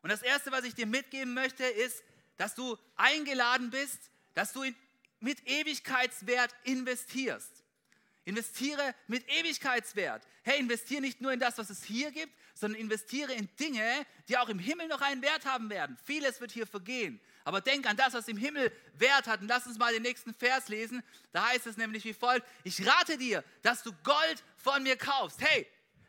[0.00, 2.02] Und das Erste, was ich dir mitgeben möchte, ist,
[2.38, 3.98] dass du eingeladen bist,
[4.32, 4.64] dass du
[5.20, 7.62] mit Ewigkeitswert investierst.
[8.24, 10.26] Investiere mit Ewigkeitswert.
[10.44, 14.38] Hey, investiere nicht nur in das, was es hier gibt, sondern investiere in Dinge, die
[14.38, 15.98] auch im Himmel noch einen Wert haben werden.
[16.04, 17.20] Vieles wird hier vergehen.
[17.44, 19.40] Aber denk an das, was im Himmel Wert hat.
[19.40, 21.02] Und lass uns mal den nächsten Vers lesen.
[21.32, 25.40] Da heißt es nämlich wie folgt: Ich rate dir, dass du Gold von mir kaufst.
[25.40, 25.66] Hey,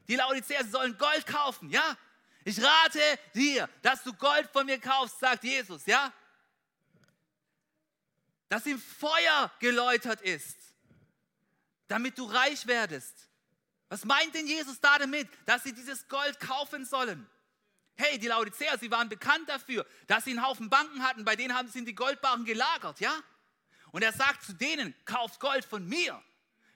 [0.07, 1.97] die Laodiceer sollen Gold kaufen, ja?
[2.43, 6.11] Ich rate dir, dass du Gold von mir kaufst, sagt Jesus, ja?
[8.49, 10.57] Dass im Feuer geläutert ist,
[11.87, 13.29] damit du reich werdest.
[13.89, 17.29] Was meint denn Jesus da damit, dass sie dieses Gold kaufen sollen?
[17.95, 21.55] Hey, die Laodiceer, sie waren bekannt dafür, dass sie einen Haufen Banken hatten, bei denen
[21.55, 23.13] haben sie die Goldbarren gelagert, ja?
[23.91, 26.21] Und er sagt zu denen, kauft Gold von mir.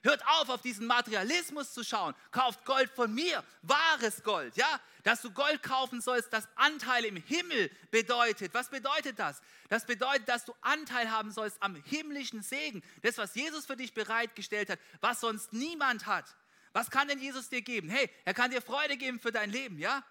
[0.02, 2.14] Hört auf, auf diesen Materialismus zu schauen.
[2.30, 4.80] Kauft Gold von mir, wahres Gold, ja?
[5.02, 8.54] Dass du Gold kaufen sollst, das Anteil im Himmel bedeutet.
[8.54, 9.40] Was bedeutet das?
[9.68, 12.84] Das bedeutet, dass du Anteil haben sollst am himmlischen Segen.
[13.02, 16.36] Das, was Jesus für dich bereitgestellt hat, was sonst niemand hat.
[16.72, 17.88] Was kann denn Jesus dir geben?
[17.88, 20.04] Hey, er kann dir Freude geben für dein Leben, ja?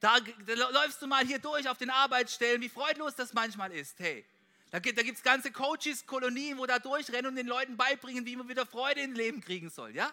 [0.00, 3.98] Da, da, läufst du mal hier durch auf den Arbeitsstellen, wie freudlos das manchmal ist.
[3.98, 4.24] Hey,
[4.70, 8.48] da, gibt es ganze Coaches, Kolonien, wo da durchrennen und den Leuten beibringen, wie man
[8.48, 9.94] wieder Freude im Leben kriegen soll.
[9.96, 10.12] Ja?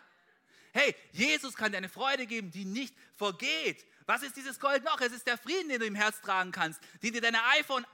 [0.74, 3.86] Hey, Jesus kann dir eine Freude geben, die nicht vergeht.
[4.08, 5.00] Was ist dieses Gold noch?
[5.02, 7.86] Es ist der Frieden, den du im Herz tragen kannst, den dir deine iPhone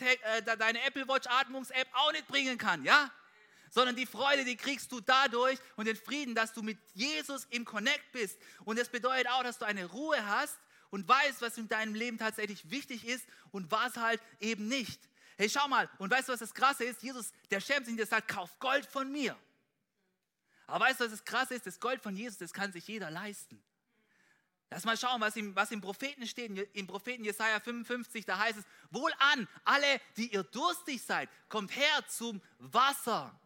[0.00, 2.84] äh, deine Apple Watch Atmungs-App auch nicht bringen kann.
[2.84, 3.10] Ja?
[3.74, 7.64] sondern die Freude, die kriegst du dadurch und den Frieden, dass du mit Jesus im
[7.64, 8.38] Connect bist.
[8.64, 10.56] Und das bedeutet auch, dass du eine Ruhe hast,
[10.94, 15.00] und weißt, was in deinem Leben tatsächlich wichtig ist und was halt eben nicht.
[15.36, 17.02] Hey, schau mal, und weißt du, was das Krasse ist?
[17.02, 19.36] Jesus, der schämt sich, der sagt, kauf Gold von mir.
[20.68, 21.66] Aber weißt du, was das Krasse ist?
[21.66, 23.60] Das Gold von Jesus, das kann sich jeder leisten.
[24.70, 26.56] Lass mal schauen, was im, was im Propheten steht.
[26.74, 31.74] Im Propheten Jesaja 55, da heißt es: Wohl an, alle, die ihr durstig seid, kommt
[31.74, 33.36] her zum Wasser.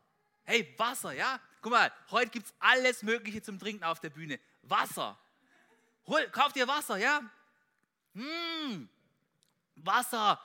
[0.44, 1.40] Hey, Wasser, ja?
[1.62, 4.38] Guck mal, heute gibt es alles Mögliche zum Trinken auf der Bühne.
[4.61, 5.18] Wasser.
[6.08, 7.22] Hol, kauft ihr Wasser, ja?
[8.18, 8.88] Hm,
[9.76, 10.40] Wasser.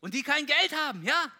[0.00, 1.30] Und die kein Geld haben, ja?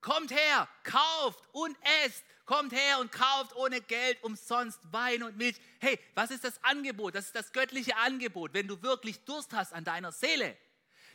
[0.00, 2.24] Kommt her, kauft und esst.
[2.44, 5.56] Kommt her und kauft ohne Geld umsonst Wein und Milch.
[5.80, 7.14] Hey, was ist das Angebot?
[7.14, 8.52] Das ist das göttliche Angebot.
[8.52, 10.56] Wenn du wirklich Durst hast an deiner Seele,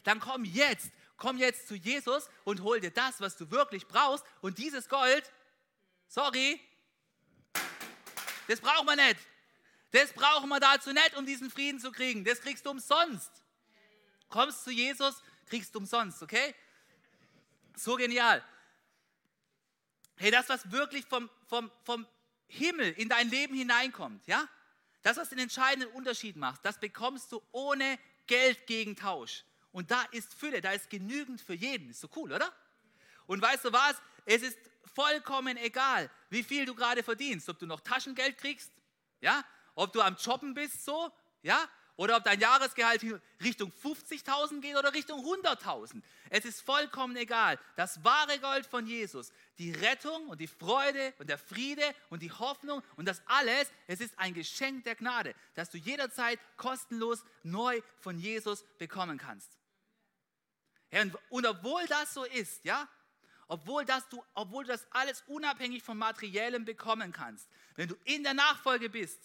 [0.04, 4.26] dann komm jetzt, komm jetzt zu Jesus und hol dir das, was du wirklich brauchst.
[4.42, 5.32] Und dieses Gold,
[6.08, 6.60] sorry,
[8.48, 9.20] das braucht man nicht.
[9.92, 12.24] Das brauchen wir dazu nicht, um diesen Frieden zu kriegen.
[12.24, 13.32] Das kriegst du umsonst.
[14.30, 16.54] Kommst zu Jesus, kriegst du umsonst, okay?
[17.76, 18.44] So genial.
[20.18, 22.06] Hey, das, was wirklich vom, vom, vom
[22.48, 24.48] Himmel in dein Leben hineinkommt, ja?
[25.02, 27.98] Das, was den entscheidenden Unterschied macht, das bekommst du ohne
[28.28, 29.46] Geld gegen Tausch.
[29.72, 31.90] Und da ist Fülle, da ist genügend für jeden.
[31.90, 32.54] Ist so cool, oder?
[33.28, 33.96] Und weißt du was?
[34.26, 34.58] Es ist
[34.94, 38.72] vollkommen egal, wie viel du gerade verdienst, ob du noch Taschengeld kriegst,
[39.22, 39.44] ja,
[39.80, 41.12] ob du am Jobben bist, so,
[41.42, 41.58] ja,
[41.96, 43.02] oder ob dein Jahresgehalt
[43.42, 46.02] Richtung 50.000 geht oder Richtung 100.000.
[46.30, 47.58] Es ist vollkommen egal.
[47.76, 52.32] Das wahre Gold von Jesus, die Rettung und die Freude und der Friede und die
[52.32, 57.82] Hoffnung und das alles, es ist ein Geschenk der Gnade, das du jederzeit kostenlos neu
[58.00, 59.58] von Jesus bekommen kannst.
[61.30, 62.88] Und obwohl das so ist, ja,
[63.48, 68.24] obwohl, das du, obwohl du das alles unabhängig vom Materiellen bekommen kannst, wenn du in
[68.24, 69.20] der Nachfolge bist,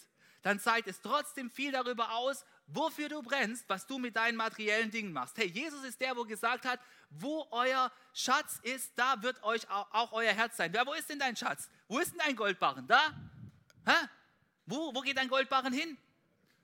[0.45, 4.91] dann zeigt es trotzdem viel darüber aus, wofür du brennst, was du mit deinen materiellen
[4.91, 5.35] Dingen machst.
[5.39, 6.79] Hey, Jesus ist der, wo gesagt hat,
[7.09, 10.71] wo euer Schatz ist, da wird euch auch euer Herz sein.
[10.71, 11.67] Ja, wo ist denn dein Schatz?
[11.87, 12.85] Wo ist denn dein Goldbarren?
[12.85, 13.11] Da?
[13.87, 14.07] Hä?
[14.67, 15.97] Wo, wo geht dein Goldbarren hin?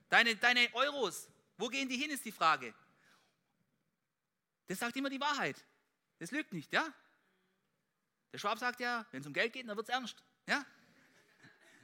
[0.08, 2.72] Deine, deine Euros, wo gehen die hin, ist die Frage.
[4.68, 5.56] Das sagt immer die Wahrheit.
[6.20, 6.86] Das lügt nicht, ja?
[8.32, 10.22] Der Schwab sagt ja, wenn es um Geld geht, dann wird es ernst.
[10.46, 10.64] Ja?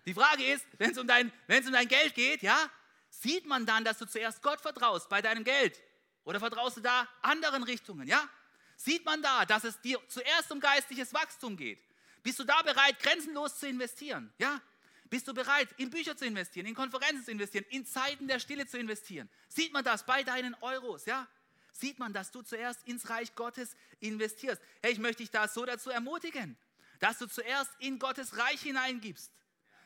[0.08, 2.70] Die Frage ist, wenn es um, dein, um dein Geld geht, ja,
[3.10, 5.78] sieht man dann, dass du zuerst Gott vertraust bei deinem Geld?
[6.24, 8.08] Oder vertraust du da anderen Richtungen?
[8.08, 8.26] Ja?
[8.74, 11.78] Sieht man da, dass es dir zuerst um geistliches Wachstum geht?
[12.22, 14.32] Bist du da bereit, grenzenlos zu investieren?
[14.38, 14.62] Ja?
[15.10, 18.66] Bist du bereit, in Bücher zu investieren, in Konferenzen zu investieren, in Zeiten der Stille
[18.66, 19.28] zu investieren?
[19.48, 21.04] Sieht man das bei deinen Euros?
[21.04, 21.28] Ja?
[21.72, 24.62] Sieht man, dass du zuerst ins Reich Gottes investierst?
[24.82, 26.56] Hey, ich möchte dich da so dazu ermutigen,
[26.98, 29.30] dass du zuerst in Gottes Reich hineingibst.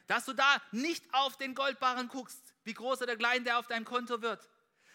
[0.06, 3.84] Dass du da nicht auf den Goldbarren guckst, wie groß oder klein der auf deinem
[3.84, 4.48] Konto wird.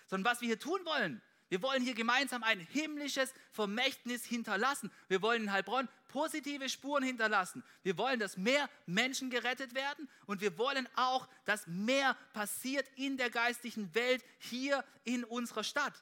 [0.08, 4.92] Sondern was wir hier tun wollen, wir wollen hier gemeinsam ein himmlisches Vermächtnis hinterlassen.
[5.08, 7.64] Wir wollen in Heilbronn positive Spuren hinterlassen.
[7.84, 13.18] Wir wollen, dass mehr Menschen gerettet werden und wir wollen auch, dass mehr passiert in
[13.18, 15.94] der geistlichen Welt hier in unserer Stadt.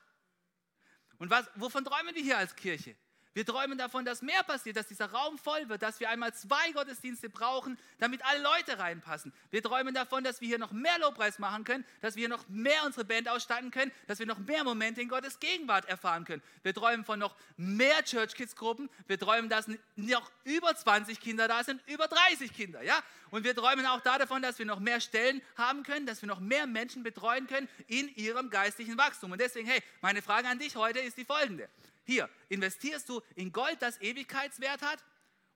[1.18, 2.96] Und was, wovon träumen wir hier als Kirche?
[3.36, 6.72] Wir träumen davon, dass mehr passiert, dass dieser Raum voll wird, dass wir einmal zwei
[6.72, 9.34] Gottesdienste brauchen, damit alle Leute reinpassen.
[9.52, 12.48] Wir träumen davon, dass wir hier noch mehr Lobpreis machen können, dass wir hier noch
[12.48, 16.42] mehr unsere Band ausstatten können, dass wir noch mehr Momente in Gottes Gegenwart erfahren können.
[16.64, 18.90] Wir träumen von noch mehr Church Kids Gruppen.
[19.06, 19.68] Wir träumen, dass
[19.98, 23.04] noch über 20 Kinder da sind, über 30 Kinder, ja?
[23.32, 26.40] Und wir träumen auch davon, dass wir noch mehr Stellen haben können, dass wir noch
[26.40, 29.34] mehr Menschen betreuen können in ihrem geistlichen Wachstum.
[29.34, 31.68] Und deswegen, hey, meine Frage an dich heute ist die folgende.
[32.06, 35.04] Hier, investierst du in Gold, das Ewigkeitswert hat?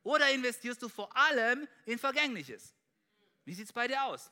[0.04, 2.74] Oder investierst du vor allem in Vergängliches?
[3.46, 4.32] Wie sieht es bei dir aus?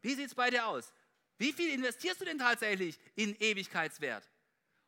[0.00, 0.92] Wie sieht es bei dir aus?
[1.36, 4.28] Wie viel investierst du denn tatsächlich in Ewigkeitswert?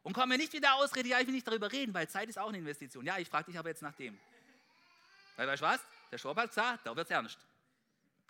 [0.02, 2.38] Und komm mir nicht wieder Ausrede, ja, ich will nicht darüber reden, weil Zeit ist
[2.38, 3.04] auch eine Investition.
[3.04, 4.18] Ja, ich frage dich aber jetzt nach dem.
[5.36, 5.80] Weil, weißt du was?
[6.10, 7.38] Der Schwab hat gesagt, da wird es ernst.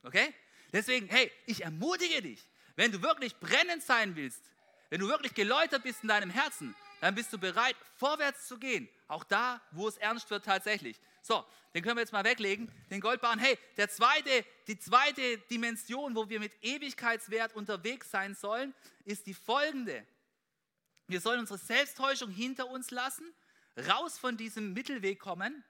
[0.03, 0.35] Okay?
[0.73, 2.45] Deswegen, hey, ich ermutige dich,
[2.77, 4.43] wenn du wirklich brennend sein willst,
[4.89, 8.89] wenn du wirklich geläutert bist in deinem Herzen, dann bist du bereit, vorwärts zu gehen.
[9.09, 11.01] Auch da, wo es ernst wird tatsächlich.
[11.23, 13.39] So, den können wir jetzt mal weglegen, den Goldbarren.
[13.39, 19.35] Hey, der zweite, die zweite Dimension, wo wir mit Ewigkeitswert unterwegs sein sollen, ist die
[19.35, 20.07] folgende.
[21.07, 23.27] Wir sollen unsere Selbsttäuschung hinter uns lassen,
[23.89, 25.65] raus von diesem Mittelweg kommen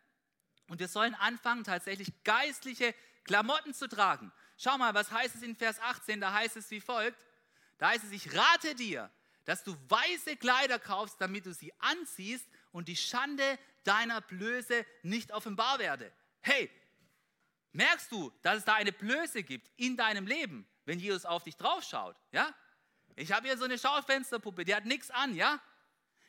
[0.68, 4.32] und wir sollen anfangen, tatsächlich geistliche Klamotten zu tragen.
[4.56, 6.20] Schau mal, was heißt es in Vers 18?
[6.20, 7.24] Da heißt es wie folgt.
[7.78, 9.10] Da heißt es, ich rate dir,
[9.44, 15.33] dass du weiße Kleider kaufst, damit du sie anziehst und die Schande deiner Blöße nicht
[15.33, 16.12] offenbar werde.
[16.40, 16.70] Hey,
[17.72, 21.57] merkst du, dass es da eine Blöße gibt in deinem Leben, wenn Jesus auf dich
[21.57, 22.16] draufschaut?
[22.33, 22.55] Ja?
[23.16, 25.61] Ich habe hier so eine Schaufensterpuppe, die hat nichts an, ja?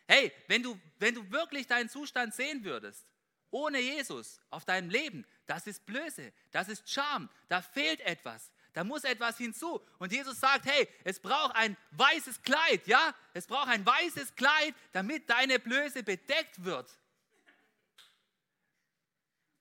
[0.07, 3.05] Hey, wenn du, wenn du wirklich deinen Zustand sehen würdest,
[3.49, 8.51] ohne Jesus auf deinem Leben, das ist Blöße, das ist Scham, da fehlt etwas.
[8.73, 9.81] Da muss etwas hinzu.
[9.99, 13.13] Und Jesus sagt, hey, es braucht ein weißes Kleid, ja?
[13.33, 16.89] Es braucht ein weißes Kleid, damit deine Blöße bedeckt wird.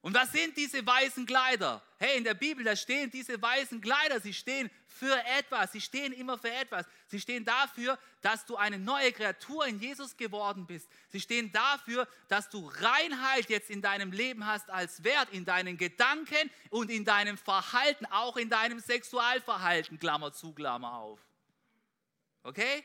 [0.03, 1.83] Und was sind diese weißen Kleider?
[1.99, 6.15] Hey, in der Bibel, da stehen diese weißen Kleider, sie stehen für etwas, sie stehen
[6.15, 6.87] immer für etwas.
[7.07, 10.89] Sie stehen dafür, dass du eine neue Kreatur in Jesus geworden bist.
[11.11, 15.77] Sie stehen dafür, dass du Reinheit jetzt in deinem Leben hast als Wert, in deinen
[15.77, 21.21] Gedanken und in deinem Verhalten, auch in deinem Sexualverhalten, Klammer zu, Klammer auf.
[22.43, 22.85] Okay?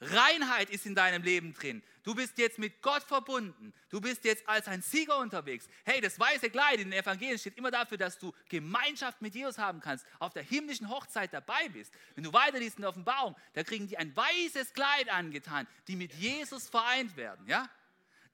[0.00, 1.82] Reinheit ist in deinem Leben drin.
[2.08, 3.74] Du bist jetzt mit Gott verbunden.
[3.90, 5.68] Du bist jetzt als ein Sieger unterwegs.
[5.84, 9.58] Hey, das weiße Kleid in den Evangelien steht immer dafür, dass du Gemeinschaft mit Jesus
[9.58, 11.92] haben kannst, auf der himmlischen Hochzeit dabei bist.
[12.14, 16.14] Wenn du weiterliest in der Offenbarung, da kriegen die ein weißes Kleid angetan, die mit
[16.14, 17.46] Jesus vereint werden.
[17.46, 17.68] Ja?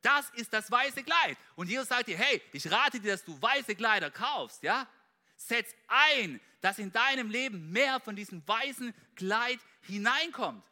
[0.03, 1.37] Das ist das weiße Kleid.
[1.57, 4.63] Und Jesus sagt dir, hey, ich rate dir, dass du weiße Kleider kaufst.
[4.63, 4.87] Ja?
[5.35, 10.65] Setz ein, dass in deinem Leben mehr von diesem weißen Kleid hineinkommt.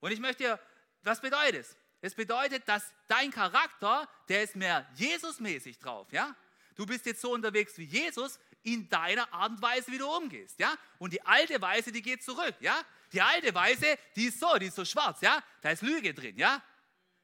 [0.00, 0.60] Und ich möchte dir,
[1.02, 1.76] was bedeutet es?
[2.00, 6.34] Es bedeutet, dass dein Charakter, der ist mehr Jesusmäßig drauf, ja?
[6.74, 10.58] Du bist jetzt so unterwegs wie Jesus in deiner Art und Weise, wie du umgehst,
[10.58, 10.74] ja?
[10.98, 12.80] Und die alte Weise, die geht zurück, ja?
[13.12, 15.42] Die alte Weise, die ist so, die ist so schwarz, ja?
[15.60, 16.62] Da ist Lüge drin, ja?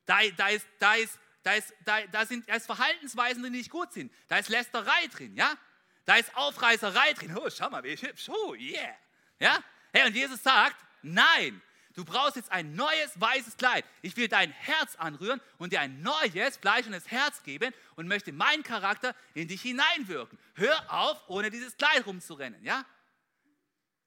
[0.04, 3.70] Da, da, ist, da, ist, da, ist, da, da sind da ist Verhaltensweisen die nicht
[3.70, 4.12] gut sind.
[4.28, 5.56] Da ist Lästerei drin, ja?
[6.04, 7.36] Da ist Aufreißerei drin.
[7.36, 8.28] Oh, schau mal, wie hübsch.
[8.28, 8.94] Oh, yeah.
[9.40, 9.58] Ja?
[9.92, 11.60] Hey, und Jesus sagt, nein,
[11.96, 13.84] du brauchst jetzt ein neues weißes Kleid.
[14.02, 18.62] Ich will dein Herz anrühren und dir ein neues, fleischendes Herz geben und möchte meinen
[18.62, 20.38] Charakter in dich hineinwirken.
[20.54, 22.84] Hör auf, ohne dieses Kleid rumzurennen, ja?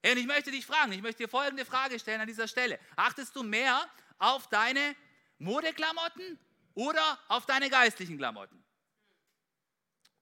[0.06, 2.80] Und ich möchte dich fragen, ich möchte dir folgende Frage stellen an dieser Stelle.
[2.96, 3.86] Achtest du mehr
[4.18, 4.96] auf deine
[5.40, 6.40] Modeklamotten
[6.74, 8.64] oder auf deine geistlichen Klamotten?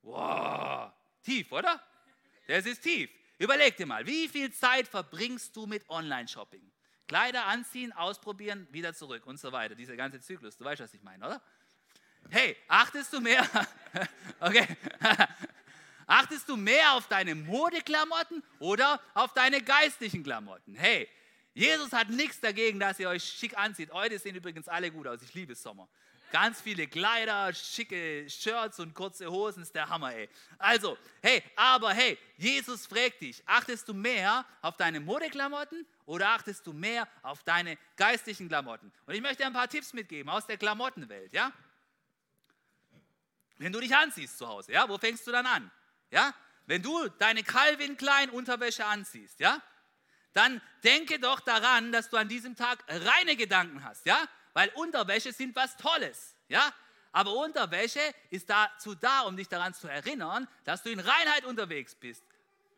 [0.01, 1.81] Wow, tief, oder?
[2.47, 3.09] Das ist tief.
[3.37, 6.71] Überleg dir mal, wie viel Zeit verbringst du mit Online-Shopping?
[7.07, 9.75] Kleider anziehen, ausprobieren, wieder zurück und so weiter.
[9.75, 11.41] Dieser ganze Zyklus, du weißt, was ich meine, oder?
[12.29, 13.47] Hey, achtest du mehr?
[14.39, 14.67] okay.
[16.07, 20.75] achtest du mehr auf deine Modeklamotten oder auf deine geistlichen Klamotten?
[20.75, 21.07] Hey,
[21.53, 23.91] Jesus hat nichts dagegen, dass ihr euch schick anzieht.
[23.91, 25.21] Heute sehen übrigens alle gut aus.
[25.21, 25.87] Ich liebe Sommer.
[26.31, 30.27] Ganz viele Kleider, schicke Shirts und kurze Hosen, ist der Hammer, ey.
[30.57, 36.65] Also, hey, aber hey, Jesus fragt dich, achtest du mehr auf deine Modeklamotten oder achtest
[36.65, 38.91] du mehr auf deine geistlichen Klamotten?
[39.05, 41.51] Und ich möchte dir ein paar Tipps mitgeben aus der Klamottenwelt, ja?
[43.57, 45.69] Wenn du dich anziehst zu Hause, ja, wo fängst du dann an?
[46.09, 46.33] Ja?
[46.65, 49.61] Wenn du deine Calvin Klein Unterwäsche anziehst, ja?
[50.33, 54.17] Dann denke doch daran, dass du an diesem Tag reine Gedanken hast, ja?
[54.53, 56.73] Weil Unterwäsche sind was Tolles, ja?
[57.11, 61.95] Aber Unterwäsche ist dazu da, um dich daran zu erinnern, dass du in Reinheit unterwegs
[61.95, 62.23] bist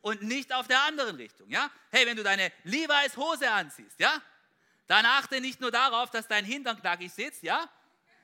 [0.01, 1.69] und nicht auf der anderen Richtung, ja?
[1.91, 4.21] Hey, wenn du deine Levi's Hose anziehst, ja?
[4.87, 7.69] Dann achte nicht nur darauf, dass dein Hintern knackig sitzt, ja?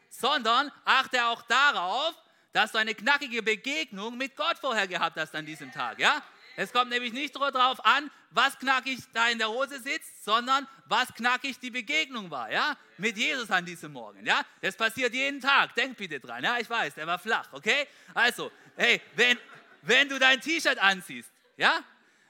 [0.09, 2.13] Sondern achte auch darauf,
[2.53, 6.21] dass du eine knackige Begegnung mit Gott vorher gehabt hast an diesem Tag, ja?
[6.57, 11.13] Es kommt nämlich nicht darauf an, was knackig da in der Hose sitzt, sondern was
[11.13, 14.41] knackig die Begegnung war, ja, mit Jesus an diesem Morgen, ja.
[14.61, 15.75] Das passiert jeden Tag.
[15.75, 16.57] Denk bitte dran, ja.
[16.57, 17.87] Ich weiß, der war flach, okay.
[18.13, 19.37] Also, hey, wenn
[19.85, 21.83] wenn du dein T-Shirt anziehst, ja,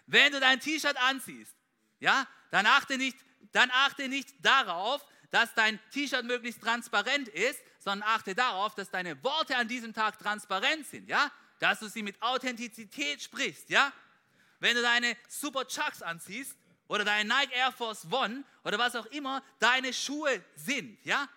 [0.07, 1.55] wenn du dein T-Shirt anziehst,
[1.99, 3.17] ja, dann achte nicht,
[3.51, 9.21] dann achte nicht darauf, dass dein T-Shirt möglichst transparent ist, sondern achte darauf, dass deine
[9.23, 13.91] Worte an diesem Tag transparent sind, ja, dass du sie mit Authentizität sprichst, ja.
[14.59, 16.55] Wenn du deine Super Chucks anziehst
[16.87, 21.27] oder deine Nike Air Force One oder was auch immer deine Schuhe sind, ja,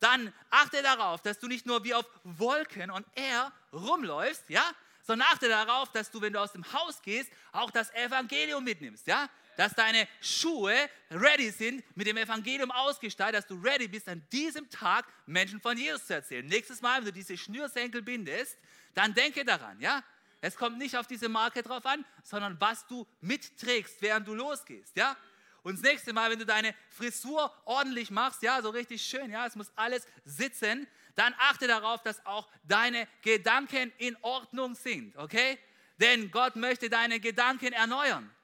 [0.00, 4.64] dann achte darauf, dass du nicht nur wie auf Wolken und Air rumläufst, ja,
[5.02, 9.06] sondern achte darauf, dass du, wenn du aus dem Haus gehst, auch das Evangelium mitnimmst,
[9.06, 10.74] ja, dass deine Schuhe
[11.10, 15.76] ready sind, mit dem Evangelium ausgestattet, dass du ready bist, an diesem Tag Menschen von
[15.76, 16.46] Jesus zu erzählen.
[16.46, 18.56] Nächstes Mal, wenn du diese Schnürsenkel bindest,
[18.94, 20.02] dann denke daran, ja,
[20.40, 24.96] es kommt nicht auf diese Marke drauf an, sondern was du mitträgst, während du losgehst,
[24.96, 25.16] ja?
[25.62, 29.46] Und das nächste Mal, wenn du deine Frisur ordentlich machst, ja, so richtig schön, ja,
[29.46, 35.58] es muss alles sitzen, dann achte darauf, dass auch deine Gedanken in Ordnung sind, okay?
[35.98, 38.34] Denn Gott möchte deine Gedanken erneuern.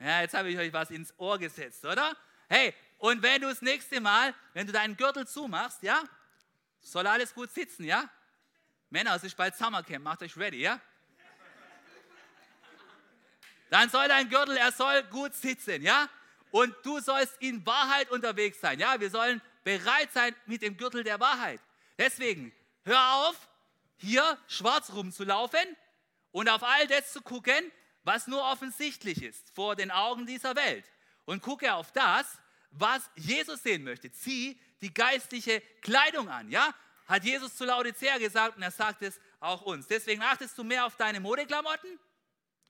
[0.00, 2.16] Ja, jetzt habe ich euch was ins Ohr gesetzt, oder?
[2.48, 6.02] Hey, und wenn du das nächste Mal, wenn du deinen Gürtel zumachst, ja,
[6.80, 8.08] soll alles gut sitzen, ja?
[8.90, 10.80] Männer, es ist bald Summercamp, macht euch ready, ja?
[13.70, 16.08] Dann soll dein Gürtel, er soll gut sitzen, ja?
[16.50, 19.00] Und du sollst in Wahrheit unterwegs sein, ja?
[19.00, 21.60] Wir sollen bereit sein mit dem Gürtel der Wahrheit.
[21.98, 22.52] Deswegen,
[22.84, 23.48] hör auf,
[23.96, 25.76] hier schwarz rumzulaufen
[26.30, 27.72] und auf all das zu gucken,
[28.02, 30.84] was nur offensichtlich ist vor den Augen dieser Welt.
[31.24, 32.38] Und gucke auf das,
[32.70, 34.12] was Jesus sehen möchte.
[34.12, 36.74] Zieh die geistliche Kleidung an, ja?
[37.06, 39.86] hat Jesus zu Laodicea gesagt und er sagt es auch uns.
[39.86, 41.98] Deswegen achtest du mehr auf deine Modeklamotten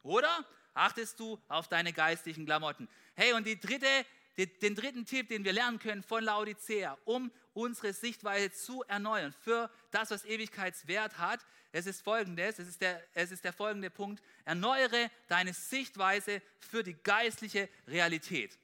[0.02, 2.88] oder achtest du auf deine geistlichen Klamotten?
[3.14, 3.86] Hey, und die dritte,
[4.36, 9.70] den dritten Tipp, den wir lernen können von Laodicea, um unsere Sichtweise zu erneuern für
[9.90, 14.22] das, was Ewigkeitswert hat, es ist folgendes, es ist der, es ist der folgende Punkt,
[14.44, 18.58] erneuere deine Sichtweise für die geistliche Realität.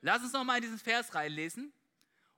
[0.00, 1.72] Lass uns nochmal in diesen Vers reinlesen.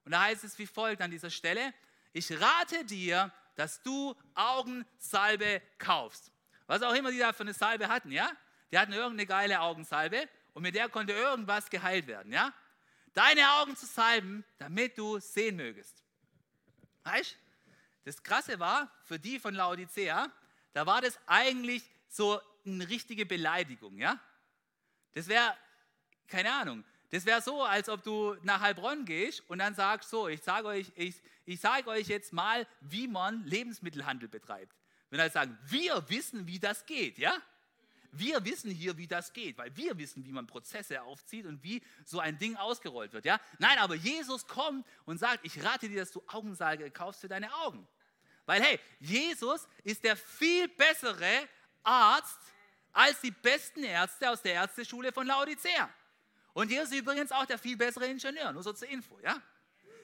[0.04, 1.74] Und da heißt es wie folgt an dieser Stelle,
[2.12, 6.30] ich rate dir, dass du Augensalbe kaufst.
[6.66, 8.30] Was auch immer die da für eine Salbe hatten, ja?
[8.70, 12.52] Die hatten irgendeine geile Augensalbe und mit der konnte irgendwas geheilt werden, ja?
[13.16, 16.04] Deine Augen zu salben, damit du sehen mögest.
[17.02, 17.34] Weißt
[18.04, 20.30] Das Krasse war, für die von Laodicea,
[20.74, 24.20] da war das eigentlich so eine richtige Beleidigung, ja?
[25.14, 25.56] Das wäre,
[26.28, 30.28] keine Ahnung, das wäre so, als ob du nach Heilbronn gehst und dann sagst, so,
[30.28, 34.76] ich sage euch, ich, ich sage euch jetzt mal, wie man Lebensmittelhandel betreibt.
[35.08, 37.40] Wenn er sagen, wir wissen, wie das geht, ja?
[38.18, 41.82] Wir wissen hier, wie das geht, weil wir wissen, wie man Prozesse aufzieht und wie
[42.04, 43.40] so ein Ding ausgerollt wird, ja?
[43.58, 47.52] Nein, aber Jesus kommt und sagt, ich rate dir, dass du Augensalge kaufst für deine
[47.54, 47.86] Augen.
[48.46, 51.48] Weil hey, Jesus ist der viel bessere
[51.82, 52.38] Arzt
[52.92, 55.90] als die besten Ärzte aus der Ärzteschule von Laodicea.
[56.54, 59.42] Und Jesus ist übrigens auch der viel bessere Ingenieur, nur so zur Info, ja?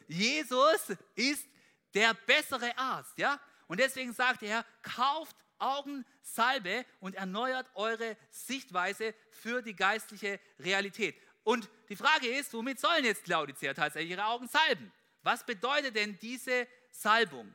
[0.06, 1.46] Jesus ist
[1.94, 3.40] der bessere Arzt, ja?
[3.68, 11.16] Und deswegen sagt er, kauft Augensalbe und erneuert eure Sichtweise für die geistliche Realität.
[11.44, 14.92] Und die Frage ist, womit sollen jetzt Laodicea tatsächlich ihre Augen salben?
[15.22, 17.54] Was bedeutet denn diese Salbung?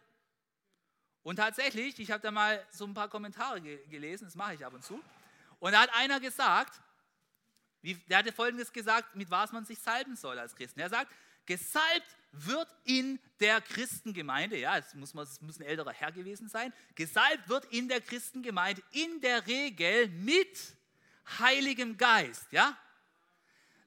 [1.24, 4.66] Und tatsächlich, ich habe da mal so ein paar Kommentare ge gelesen, das mache ich
[4.66, 5.02] ab und zu.
[5.60, 6.80] Und da hat einer gesagt,
[7.82, 10.80] wie, der hatte folgendes gesagt, mit was man sich salben soll als Christen.
[10.80, 11.14] Er sagt,
[11.48, 17.50] gesalbt wird in der Christengemeinde, ja, es muss, muss ein älterer Herr gewesen sein, gesalbt
[17.50, 20.76] wird in der Christengemeinde in der Regel mit
[21.40, 22.78] Heiligem Geist, ja.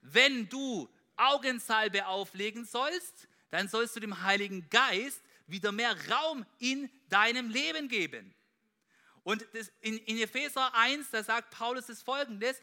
[0.02, 6.90] Wenn du Augensalbe auflegen sollst, dann sollst du dem Heiligen Geist wieder mehr Raum in
[7.08, 8.34] deinem Leben geben.
[9.22, 9.42] Und
[9.82, 12.60] in, in Epheser 1, da sagt Paulus das folgendes,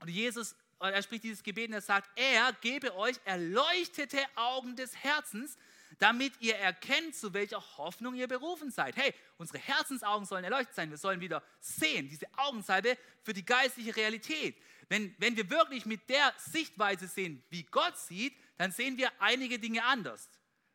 [0.00, 0.56] und Jesus,
[0.90, 5.56] er spricht dieses Gebet und er sagt, er gebe euch erleuchtete Augen des Herzens,
[5.98, 8.96] damit ihr erkennt, zu welcher Hoffnung ihr berufen seid.
[8.96, 10.90] Hey, unsere Herzensaugen sollen erleuchtet sein.
[10.90, 14.56] Wir sollen wieder sehen, diese Augensalbe für die geistliche Realität.
[14.88, 19.58] Wenn, wenn wir wirklich mit der Sichtweise sehen, wie Gott sieht, dann sehen wir einige
[19.58, 20.28] Dinge anders.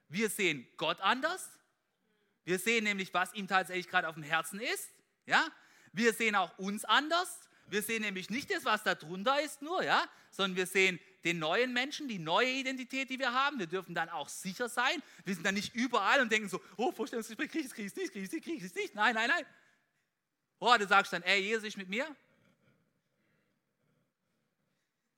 [0.07, 1.49] Wir sehen Gott anders.
[2.45, 4.89] Wir sehen nämlich, was ihm tatsächlich gerade auf dem Herzen ist.
[5.25, 5.45] Ja?
[5.91, 7.41] Wir sehen auch uns anders.
[7.69, 11.39] Wir sehen nämlich nicht das, was da drunter ist, nur, ja, sondern wir sehen den
[11.39, 13.59] neuen Menschen, die neue Identität, die wir haben.
[13.59, 15.03] Wir dürfen dann auch sicher sein.
[15.25, 17.93] Wir sind dann nicht überall und denken so, oh, Vorstellungsgespräch, kriege ich es, kriege ich
[17.93, 18.95] es nicht, kriege ich es nicht, kriege ich nicht.
[18.95, 19.45] Nein, nein, nein.
[20.59, 22.15] Oh, du sagst dann, ey, Jesus ist mit mir.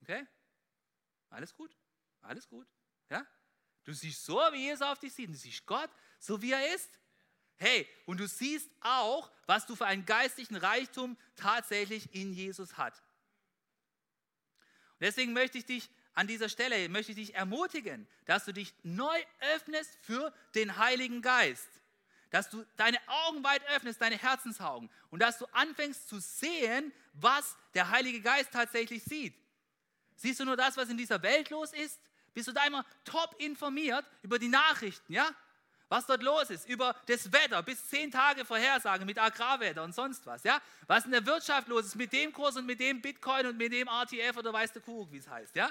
[0.01, 0.25] Okay?
[1.29, 1.75] Alles gut,
[2.21, 2.67] alles gut.
[3.09, 3.25] Ja?
[3.83, 5.29] Du siehst so, wie Jesus auf dich sieht.
[5.29, 5.89] Du siehst Gott,
[6.19, 6.99] so wie er ist.
[7.59, 12.93] Hey, und du siehst auch, was du für einen geistlichen Reichtum tatsächlich in Jesus hat.
[14.93, 18.73] Und deswegen möchte ich dich an dieser Stelle, möchte ich dich ermutigen, dass du dich
[18.83, 19.17] neu
[19.55, 21.69] öffnest für den Heiligen Geist.
[22.29, 24.89] Dass du deine Augen weit öffnest, deine Herzensaugen.
[25.09, 29.35] Und dass du anfängst zu sehen, was der Heilige Geist tatsächlich sieht.
[30.15, 31.99] Siehst du nur das, was in dieser Welt los ist?
[32.33, 35.29] Bist du da immer top informiert über die Nachrichten, ja?
[35.89, 40.25] Was dort los ist, über das Wetter, bis zehn Tage Vorhersage mit Agrarwetter und sonst
[40.25, 40.61] was, ja?
[40.87, 43.73] Was in der Wirtschaft los ist mit dem Kurs und mit dem Bitcoin und mit
[43.73, 45.69] dem RTF oder weiß der Kuckuck, wie es heißt, ja?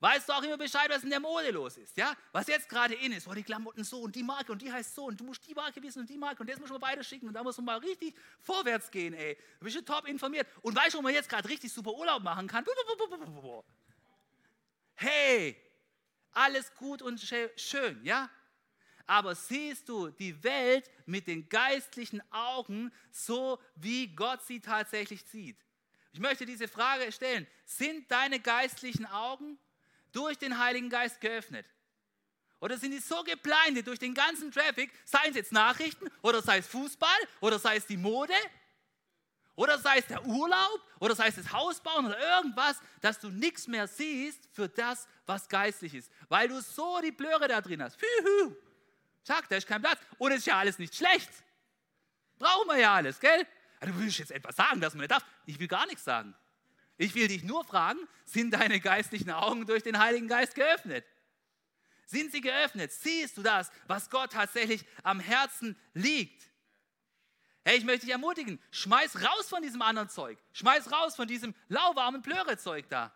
[0.00, 2.14] Weißt du auch immer Bescheid, was in der Mode los ist, ja?
[2.32, 4.94] Was jetzt gerade in ist, oh, die Klamotten so und die Marke und die heißt
[4.94, 7.02] so und du musst die Marke wissen und die Marke und das muss man beide
[7.04, 9.38] schicken und da muss man mal richtig vorwärts gehen, ey.
[9.58, 12.22] Du bist schon top informiert und weißt du, wo man jetzt gerade richtig super Urlaub
[12.22, 12.64] machen kann?
[14.96, 15.56] Hey,
[16.32, 17.20] alles gut und
[17.56, 18.28] schön, ja?
[19.06, 25.56] Aber siehst du die Welt mit den geistlichen Augen so, wie Gott sie tatsächlich sieht?
[26.12, 27.46] Ich möchte diese Frage stellen.
[27.64, 29.58] Sind deine geistlichen Augen
[30.12, 31.66] durch den Heiligen Geist geöffnet?
[32.58, 36.58] Oder sind die so geblendet durch den ganzen Traffic, sei es jetzt Nachrichten oder sei
[36.58, 38.32] es Fußball oder sei es die Mode
[39.56, 43.28] oder sei es der Urlaub oder sei es das Haus bauen oder irgendwas, dass du
[43.28, 47.82] nichts mehr siehst für das, was geistlich ist, weil du so die Blöre da drin
[47.82, 48.00] hast.
[48.00, 48.56] Hü,
[49.26, 49.98] Zack, da ist kein Platz.
[50.18, 51.28] Und es ist ja alles nicht schlecht.
[52.38, 53.44] Brauchen wir ja alles, gell?
[53.80, 55.24] Also, du willst jetzt etwas sagen, dass man nicht darf.
[55.46, 56.32] Ich will gar nichts sagen.
[56.96, 61.04] Ich will dich nur fragen, sind deine geistlichen Augen durch den Heiligen Geist geöffnet?
[62.06, 62.92] Sind sie geöffnet?
[62.92, 66.48] Siehst du das, was Gott tatsächlich am Herzen liegt?
[67.64, 70.38] Hey, ich möchte dich ermutigen, schmeiß raus von diesem anderen Zeug.
[70.52, 73.12] Schmeiß raus von diesem lauwarmen Blöre-Zeug da.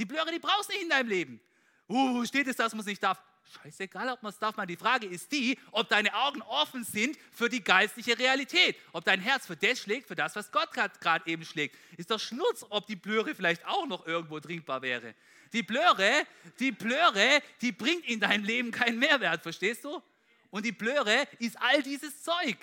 [0.00, 1.40] Die Blöre, die brauchst du nicht in deinem Leben.
[1.88, 3.22] Uh, steht es, dass man es nicht darf?
[3.52, 4.56] Scheißegal, ob man es darf.
[4.56, 4.66] Man.
[4.66, 8.76] Die Frage ist die, ob deine Augen offen sind für die geistliche Realität.
[8.92, 11.76] Ob dein Herz für das schlägt, für das, was Gott gerade eben schlägt.
[11.96, 15.14] Ist doch Schnurz, ob die Blöre vielleicht auch noch irgendwo trinkbar wäre.
[15.52, 16.26] Die Blöre,
[16.58, 20.02] die Blöre, die bringt in deinem Leben keinen Mehrwert, verstehst du?
[20.50, 22.56] Und die Blöre ist all dieses Zeug.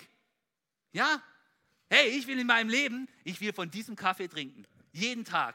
[0.92, 1.22] Ja?
[1.88, 4.66] Hey, ich will in meinem Leben, ich will von diesem Kaffee trinken.
[4.92, 5.54] Jeden Tag.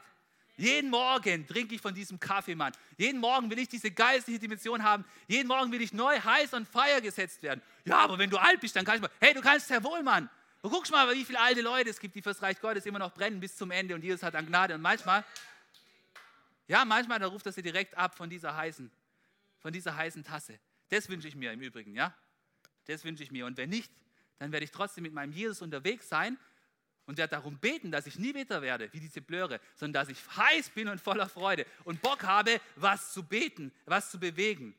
[0.58, 2.72] Jeden Morgen trinke ich von diesem Kaffee, Mann.
[2.96, 5.04] Jeden Morgen will ich diese geistliche Dimension haben.
[5.28, 7.62] Jeden Morgen will ich neu heiß und feier gesetzt werden.
[7.84, 9.10] Ja, aber wenn du alt bist, dann kann ich mal.
[9.20, 10.28] Hey, du kannst ja wohl, Mann.
[10.60, 13.14] Und guck mal, wie viele alte Leute es gibt, die fürs Reich Gottes immer noch
[13.14, 14.74] brennen bis zum Ende und Jesus hat an Gnade.
[14.74, 15.24] Und manchmal,
[16.66, 18.90] ja, manchmal, da ruft er sie direkt ab von dieser heißen,
[19.60, 20.58] von dieser heißen Tasse.
[20.88, 22.12] Das wünsche ich mir im Übrigen, ja.
[22.88, 23.46] Das wünsche ich mir.
[23.46, 23.92] Und wenn nicht,
[24.40, 26.36] dann werde ich trotzdem mit meinem Jesus unterwegs sein
[27.08, 30.18] und werde darum beten, dass ich nie bitter werde, wie diese Blöre, sondern dass ich
[30.36, 34.74] heiß bin und voller Freude und Bock habe, was zu beten, was zu bewegen.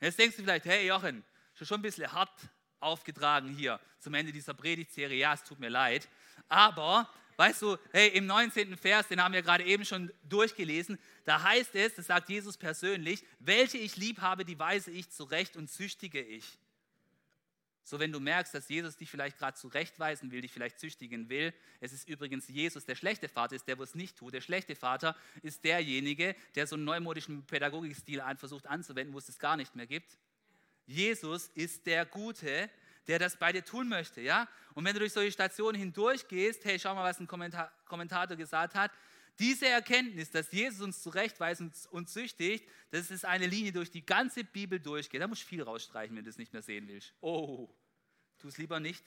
[0.00, 1.24] Jetzt denkst du vielleicht, hey Jochen,
[1.54, 2.30] schon ein bisschen hart
[2.78, 5.18] aufgetragen hier zum Ende dieser Predigtserie.
[5.18, 6.08] Ja, es tut mir leid.
[6.48, 8.76] Aber, weißt du, hey, im 19.
[8.76, 13.24] Vers, den haben wir gerade eben schon durchgelesen, da heißt es, das sagt Jesus persönlich,
[13.40, 16.44] welche ich lieb habe, die weise ich zurecht und züchtige ich.
[17.84, 21.52] So, wenn du merkst, dass Jesus dich vielleicht gerade zurechtweisen will, dich vielleicht züchtigen will,
[21.80, 24.34] es ist übrigens Jesus, der schlechte Vater ist, der wo es nicht tut.
[24.34, 29.38] Der schlechte Vater ist derjenige, der so einen neumodischen Pädagogikstil versucht anzuwenden, wo es es
[29.38, 30.16] gar nicht mehr gibt.
[30.86, 32.70] Jesus ist der Gute,
[33.08, 34.48] der das bei dir tun möchte, ja?
[34.74, 38.92] Und wenn du durch solche Stationen hindurchgehst, hey, schau mal, was ein Kommentator gesagt hat,
[39.38, 44.44] diese Erkenntnis, dass Jesus uns zurechtweist und züchtigt, das ist eine Linie, durch die ganze
[44.44, 45.20] Bibel durchgeht.
[45.20, 47.14] Da musst du viel rausstreichen, wenn du es nicht mehr sehen willst.
[47.20, 47.68] Oh,
[48.38, 49.04] tu es lieber nicht.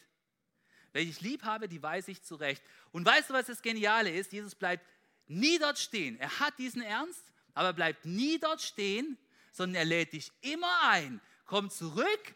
[0.94, 2.64] Welche ich lieb habe, die weiß ich zurecht.
[2.92, 4.32] Und weißt du, was das Geniale ist?
[4.32, 4.86] Jesus bleibt
[5.28, 6.18] nie dort stehen.
[6.20, 7.24] Er hat diesen Ernst,
[7.54, 9.18] aber bleibt nie dort stehen,
[9.52, 11.22] sondern er lädt dich immer ein.
[11.46, 12.36] Komm zurück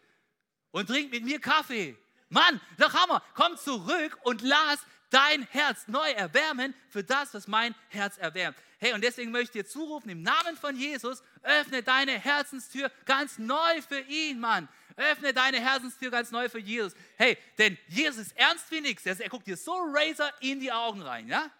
[0.70, 1.96] und trink mit mir Kaffee.
[2.28, 4.80] Mann, doch Hammer, komm zurück und lass
[5.10, 8.56] dein Herz neu erwärmen für das, was mein Herz erwärmt.
[8.78, 13.38] Hey, und deswegen möchte ich dir zurufen, im Namen von Jesus, öffne deine Herzenstür ganz
[13.38, 14.68] neu für ihn, Mann.
[14.96, 16.94] Öffne deine Herzenstür ganz neu für Jesus.
[17.16, 19.04] Hey, denn Jesus ist ernst wie nichts.
[19.04, 21.50] Er guckt dir so Razor in die Augen rein, ja?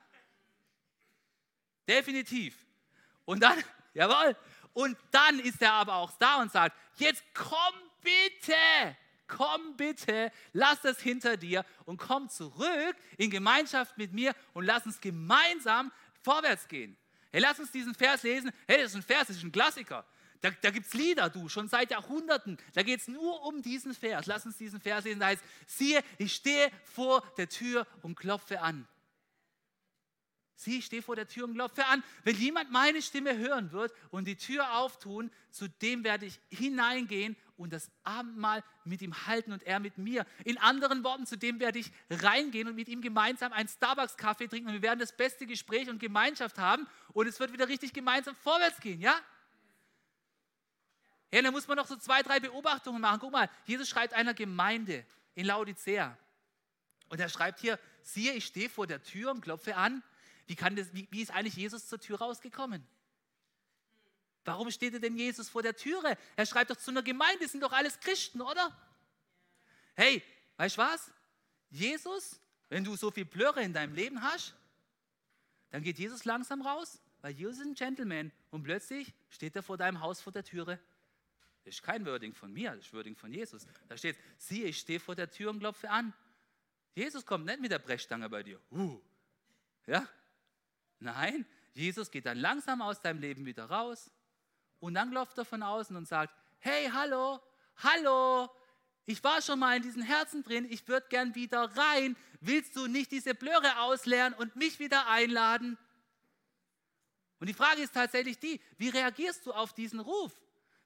[1.86, 2.56] Definitiv.
[3.24, 3.62] Und dann,
[3.94, 4.36] jawohl,
[4.72, 8.96] und dann ist er aber auch da und sagt, jetzt komm bitte
[9.30, 14.84] komm bitte, lass das hinter dir und komm zurück in Gemeinschaft mit mir und lass
[14.84, 16.96] uns gemeinsam vorwärts gehen.
[17.32, 18.50] Hey, lass uns diesen Vers lesen.
[18.66, 20.04] Hey, das ist ein Vers, das ist ein Klassiker.
[20.40, 22.58] Da, da gibt es Lieder, du, schon seit Jahrhunderten.
[22.72, 24.26] Da geht es nur um diesen Vers.
[24.26, 25.20] Lass uns diesen Vers lesen.
[25.20, 28.86] Da heißt, siehe, ich stehe vor der Tür und klopfe an.
[30.60, 32.04] Sieh, ich stehe vor der Tür und klopfe an.
[32.22, 37.34] Wenn jemand meine Stimme hören wird und die Tür auftun, zu dem werde ich hineingehen
[37.56, 40.26] und das Abendmahl mit ihm halten und er mit mir.
[40.44, 44.68] In anderen Worten, zu dem werde ich reingehen und mit ihm gemeinsam einen Starbucks-Kaffee trinken
[44.68, 48.36] und wir werden das beste Gespräch und Gemeinschaft haben und es wird wieder richtig gemeinsam
[48.36, 49.18] vorwärts gehen, ja?
[51.32, 53.20] Ja, da muss man noch so zwei, drei Beobachtungen machen.
[53.20, 56.18] Guck mal, Jesus schreibt einer Gemeinde in Laodicea.
[57.08, 60.02] Und er schreibt hier, siehe, ich stehe vor der Tür und klopfe an.
[60.50, 62.84] Wie, kann das, wie, wie ist eigentlich Jesus zur Tür rausgekommen?
[64.44, 66.18] Warum steht denn Jesus vor der Türe?
[66.34, 68.76] Er schreibt doch zu einer Gemeinde, sind doch alles Christen, oder?
[69.94, 70.24] Hey,
[70.56, 71.12] weißt du was?
[71.68, 74.56] Jesus, wenn du so viel Blöre in deinem Leben hast,
[75.70, 79.76] dann geht Jesus langsam raus, weil Jesus ist ein Gentleman und plötzlich steht er vor
[79.76, 80.80] deinem Haus vor der Türe.
[81.62, 83.68] Das ist kein Wording von mir, das ist Wording von Jesus.
[83.86, 86.12] Da steht, siehe, ich stehe vor der Tür und klopfe an.
[86.96, 88.60] Jesus kommt nicht mit der Brechstange bei dir.
[88.72, 89.00] Uh.
[89.86, 90.08] Ja?
[91.00, 94.10] Nein, Jesus geht dann langsam aus deinem Leben wieder raus
[94.78, 97.40] und dann klopft er von außen und sagt, hey, hallo,
[97.76, 98.48] hallo,
[99.06, 102.16] ich war schon mal in diesen Herzen drin, ich würde gern wieder rein.
[102.40, 105.76] Willst du nicht diese Blöre ausleeren und mich wieder einladen?
[107.40, 110.32] Und die Frage ist tatsächlich die, wie reagierst du auf diesen Ruf,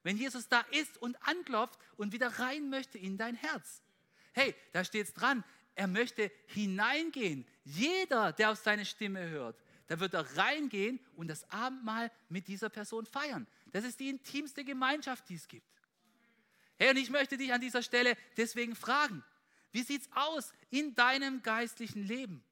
[0.04, 3.82] wenn Jesus da ist und anklopft und wieder rein möchte in dein Herz?
[4.32, 5.44] Hey, da steht es dran,
[5.74, 7.46] er möchte hineingehen.
[7.64, 12.68] Jeder, der auf seine Stimme hört, da wird er reingehen und das Abendmahl mit dieser
[12.68, 13.46] Person feiern.
[13.72, 15.66] Das ist die intimste Gemeinschaft, die es gibt.
[16.76, 19.22] Hey, und ich möchte dich an dieser Stelle deswegen fragen,
[19.72, 22.44] wie sieht es aus in deinem geistlichen Leben?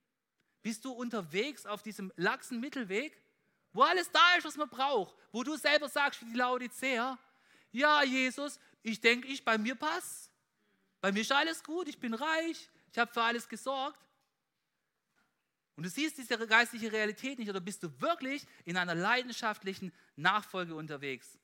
[0.62, 3.16] Bist du unterwegs auf diesem laxen Mittelweg,
[3.72, 7.18] wo alles da ist, was man braucht, wo du selber sagst wie die Laodicea,
[7.72, 10.30] ja Jesus, ich denke, ich bei mir passe.
[11.00, 13.98] Bei mir ist alles gut, ich bin reich, ich habe für alles gesorgt.
[15.76, 20.74] Und du siehst diese geistliche Realität nicht oder bist du wirklich in einer leidenschaftlichen Nachfolge
[20.74, 21.38] unterwegs?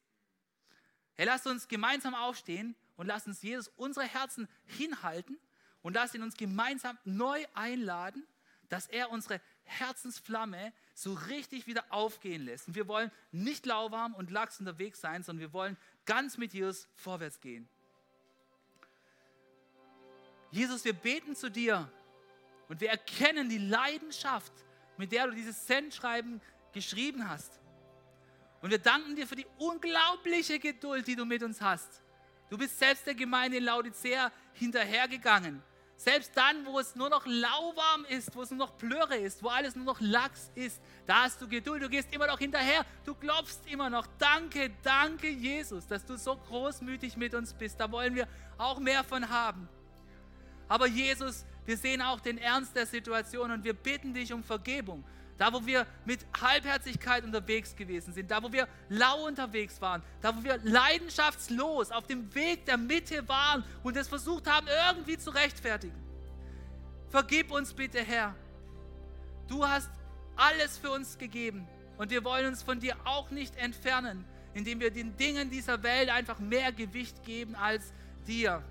[1.15, 5.39] Hey, lass uns gemeinsam aufstehen und lass uns Jesus unsere Herzen hinhalten
[5.83, 8.27] und lass ihn uns gemeinsam neu einladen,
[8.69, 12.69] dass er unsere Herzensflamme so richtig wieder aufgehen lässt.
[12.69, 16.87] Und wir wollen nicht lauwarm und lax unterwegs sein, sondern wir wollen ganz mit Jesus
[16.95, 17.69] vorwärts gehen.
[20.51, 21.91] Jesus, wir beten zu dir
[22.69, 24.53] und wir erkennen die Leidenschaft,
[24.97, 26.41] mit der du dieses Sendschreiben
[26.73, 27.61] geschrieben hast.
[28.61, 32.03] Und wir danken dir für die unglaubliche Geduld, die du mit uns hast.
[32.51, 35.63] Du bist selbst der Gemeinde in Laodicea hinterhergegangen.
[35.97, 39.49] Selbst dann, wo es nur noch lauwarm ist, wo es nur noch Plörre ist, wo
[39.49, 43.15] alles nur noch Lachs ist, da hast du Geduld, du gehst immer noch hinterher, du
[43.17, 44.07] klopfst immer noch.
[44.19, 47.81] Danke, danke Jesus, dass du so großmütig mit uns bist.
[47.81, 49.69] Da wollen wir auch mehr von haben.
[50.69, 55.05] Aber Jesus, wir sehen auch den Ernst der Situation und wir bitten dich um Vergebung.
[55.37, 60.35] Da, wo wir mit Halbherzigkeit unterwegs gewesen sind, da, wo wir lau unterwegs waren, da,
[60.35, 65.29] wo wir leidenschaftslos auf dem Weg der Mitte waren und es versucht haben, irgendwie zu
[65.29, 65.95] rechtfertigen.
[67.11, 68.35] Vergib uns bitte, Herr.
[69.47, 69.91] Du hast
[70.37, 74.91] alles für uns gegeben und wir wollen uns von dir auch nicht entfernen, indem wir
[74.91, 77.93] den Dingen dieser Welt einfach mehr Gewicht geben als
[78.27, 78.63] dir.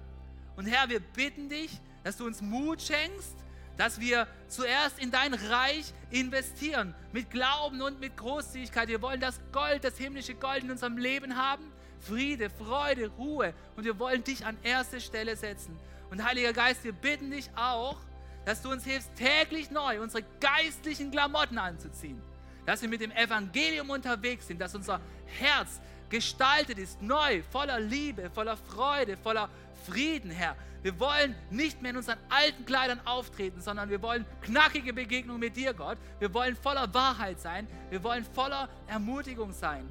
[0.56, 3.36] Und Herr, wir bitten dich, dass du uns Mut schenkst,
[3.76, 8.88] dass wir zuerst in dein Reich investieren, mit Glauben und mit Großzügigkeit.
[8.88, 13.84] Wir wollen das Gold, das himmlische Gold in unserem Leben haben, Friede, Freude, Ruhe und
[13.84, 15.78] wir wollen dich an erste Stelle setzen.
[16.10, 17.98] Und Heiliger Geist, wir bitten dich auch,
[18.46, 22.22] dass du uns hilfst, täglich neu unsere geistlichen Klamotten anzuziehen,
[22.66, 28.30] dass wir mit dem Evangelium unterwegs sind, dass unser Herz gestaltet ist, neu, voller Liebe,
[28.30, 29.50] voller Freude, voller
[29.90, 30.56] Frieden, Herr.
[30.84, 35.56] Wir wollen nicht mehr in unseren alten Kleidern auftreten, sondern wir wollen knackige Begegnungen mit
[35.56, 35.98] dir, Gott.
[36.20, 37.68] Wir wollen voller Wahrheit sein.
[37.90, 39.90] Wir wollen voller Ermutigung sein.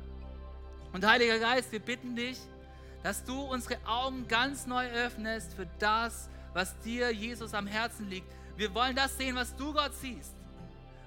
[0.92, 2.38] Und Heiliger Geist, wir bitten dich,
[3.02, 8.26] dass du unsere Augen ganz neu öffnest für das, was dir, Jesus, am Herzen liegt.
[8.56, 10.34] Wir wollen das sehen, was du, Gott, siehst,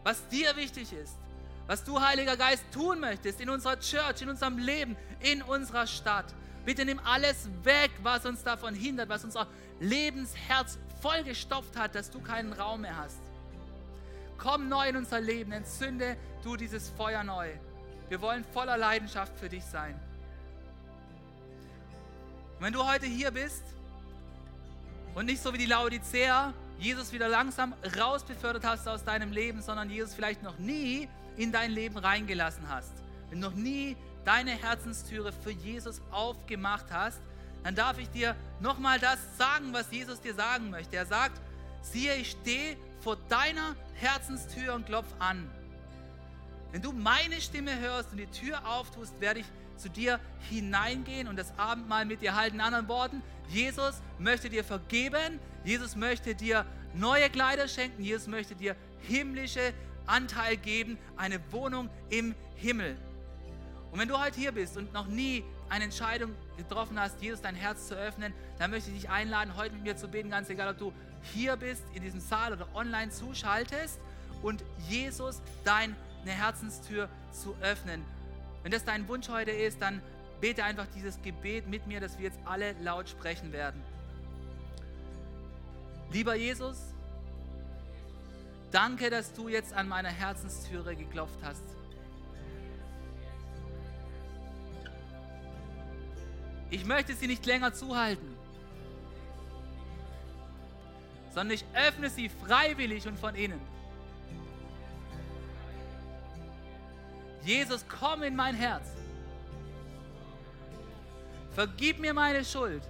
[0.04, 1.18] was dir wichtig ist,
[1.66, 6.34] was du, Heiliger Geist, tun möchtest in unserer Church, in unserem Leben, in unserer Stadt.
[6.70, 9.48] Bitte nimm alles weg, was uns davon hindert, was unser
[9.80, 13.20] Lebensherz vollgestopft hat, dass du keinen Raum mehr hast.
[14.38, 17.50] Komm neu in unser Leben, entzünde du dieses Feuer neu.
[18.08, 20.00] Wir wollen voller Leidenschaft für dich sein.
[22.60, 23.64] Und wenn du heute hier bist
[25.16, 29.90] und nicht so wie die Laodicea Jesus wieder langsam rausbefördert hast aus deinem Leben, sondern
[29.90, 32.94] Jesus vielleicht noch nie in dein Leben reingelassen hast,
[33.32, 37.20] wenn noch nie deine Herzenstüre für Jesus aufgemacht hast,
[37.64, 40.96] dann darf ich dir nochmal das sagen, was Jesus dir sagen möchte.
[40.96, 41.40] Er sagt,
[41.82, 45.50] siehe, ich stehe vor deiner Herzenstür und klopf an.
[46.72, 49.46] Wenn du meine Stimme hörst und die Tür auftust, werde ich
[49.78, 52.56] zu dir hineingehen und das Abendmahl mit dir halten.
[52.58, 58.56] In anderen Worten, Jesus möchte dir vergeben, Jesus möchte dir neue Kleider schenken, Jesus möchte
[58.56, 59.74] dir himmlische
[60.06, 62.98] Anteil geben, eine Wohnung im Himmel.
[63.92, 67.56] Und wenn du heute hier bist und noch nie eine Entscheidung getroffen hast, Jesus dein
[67.56, 70.70] Herz zu öffnen, dann möchte ich dich einladen, heute mit mir zu beten, ganz egal,
[70.70, 70.94] ob du
[71.34, 74.00] hier bist, in diesem Saal oder online zuschaltest
[74.42, 78.04] und Jesus deine Herzenstür zu öffnen.
[78.64, 80.02] Wenn das dein Wunsch heute ist, dann
[80.42, 83.82] bete einfach dieses Gebet mit mir, dass wir jetzt alle laut sprechen werden.
[86.12, 86.78] Lieber Jesus,
[88.72, 91.64] danke, dass du jetzt an meiner Herzenstüre geklopft hast.
[96.70, 98.36] Ich möchte sie nicht länger zuhalten,
[101.34, 103.62] sondern ich öffne sie freiwillig und von innen.
[107.44, 108.86] Jesus, komm in mein Herz.
[111.56, 112.84] Vergib mir meine Schuld.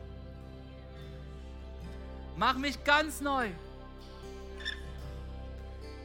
[2.35, 3.49] Mach mich ganz neu.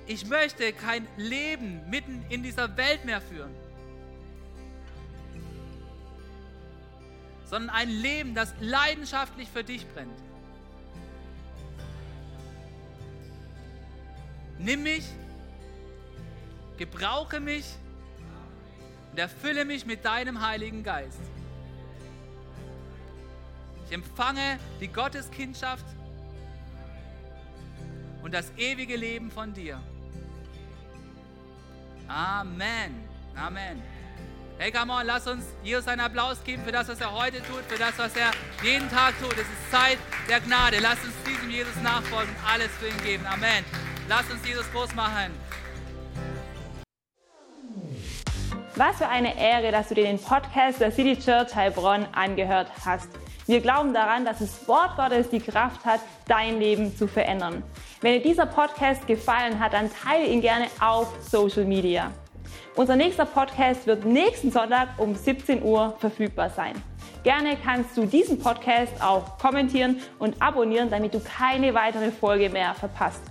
[0.06, 3.54] Ich möchte kein Leben mitten in dieser Welt mehr führen.
[7.54, 10.18] Sondern ein Leben, das leidenschaftlich für dich brennt.
[14.58, 15.04] Nimm mich,
[16.76, 17.64] gebrauche mich
[19.12, 21.20] und erfülle mich mit deinem Heiligen Geist.
[23.86, 25.86] Ich empfange die Gotteskindschaft
[28.24, 29.80] und das ewige Leben von dir.
[32.08, 33.04] Amen.
[33.36, 33.93] Amen.
[34.56, 37.62] Hey, come on, lass uns Jesus einen Applaus geben für das, was er heute tut,
[37.66, 38.30] für das, was er
[38.62, 39.32] jeden Tag tut.
[39.32, 39.98] Es ist Zeit
[40.28, 40.78] der Gnade.
[40.80, 43.26] Lass uns diesem Jesus nachfolgen und alles für ihn geben.
[43.26, 43.64] Amen.
[44.08, 45.32] Lass uns Jesus groß machen.
[48.76, 53.08] Was für eine Ehre, dass du dir den Podcast der City Church Heilbronn angehört hast.
[53.46, 57.64] Wir glauben daran, dass das Wort Gottes die Kraft hat, dein Leben zu verändern.
[58.00, 62.12] Wenn dir dieser Podcast gefallen hat, dann teile ihn gerne auf Social Media.
[62.76, 66.74] Unser nächster Podcast wird nächsten Sonntag um 17 Uhr verfügbar sein.
[67.22, 72.74] Gerne kannst du diesen Podcast auch kommentieren und abonnieren, damit du keine weitere Folge mehr
[72.74, 73.22] verpasst.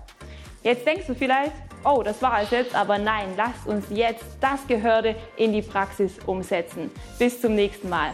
[0.63, 1.51] Jetzt denkst du vielleicht,
[1.83, 6.13] oh, das war es jetzt, aber nein, lasst uns jetzt das Gehörte in die Praxis
[6.25, 6.89] umsetzen.
[7.19, 8.11] Bis zum nächsten Mal.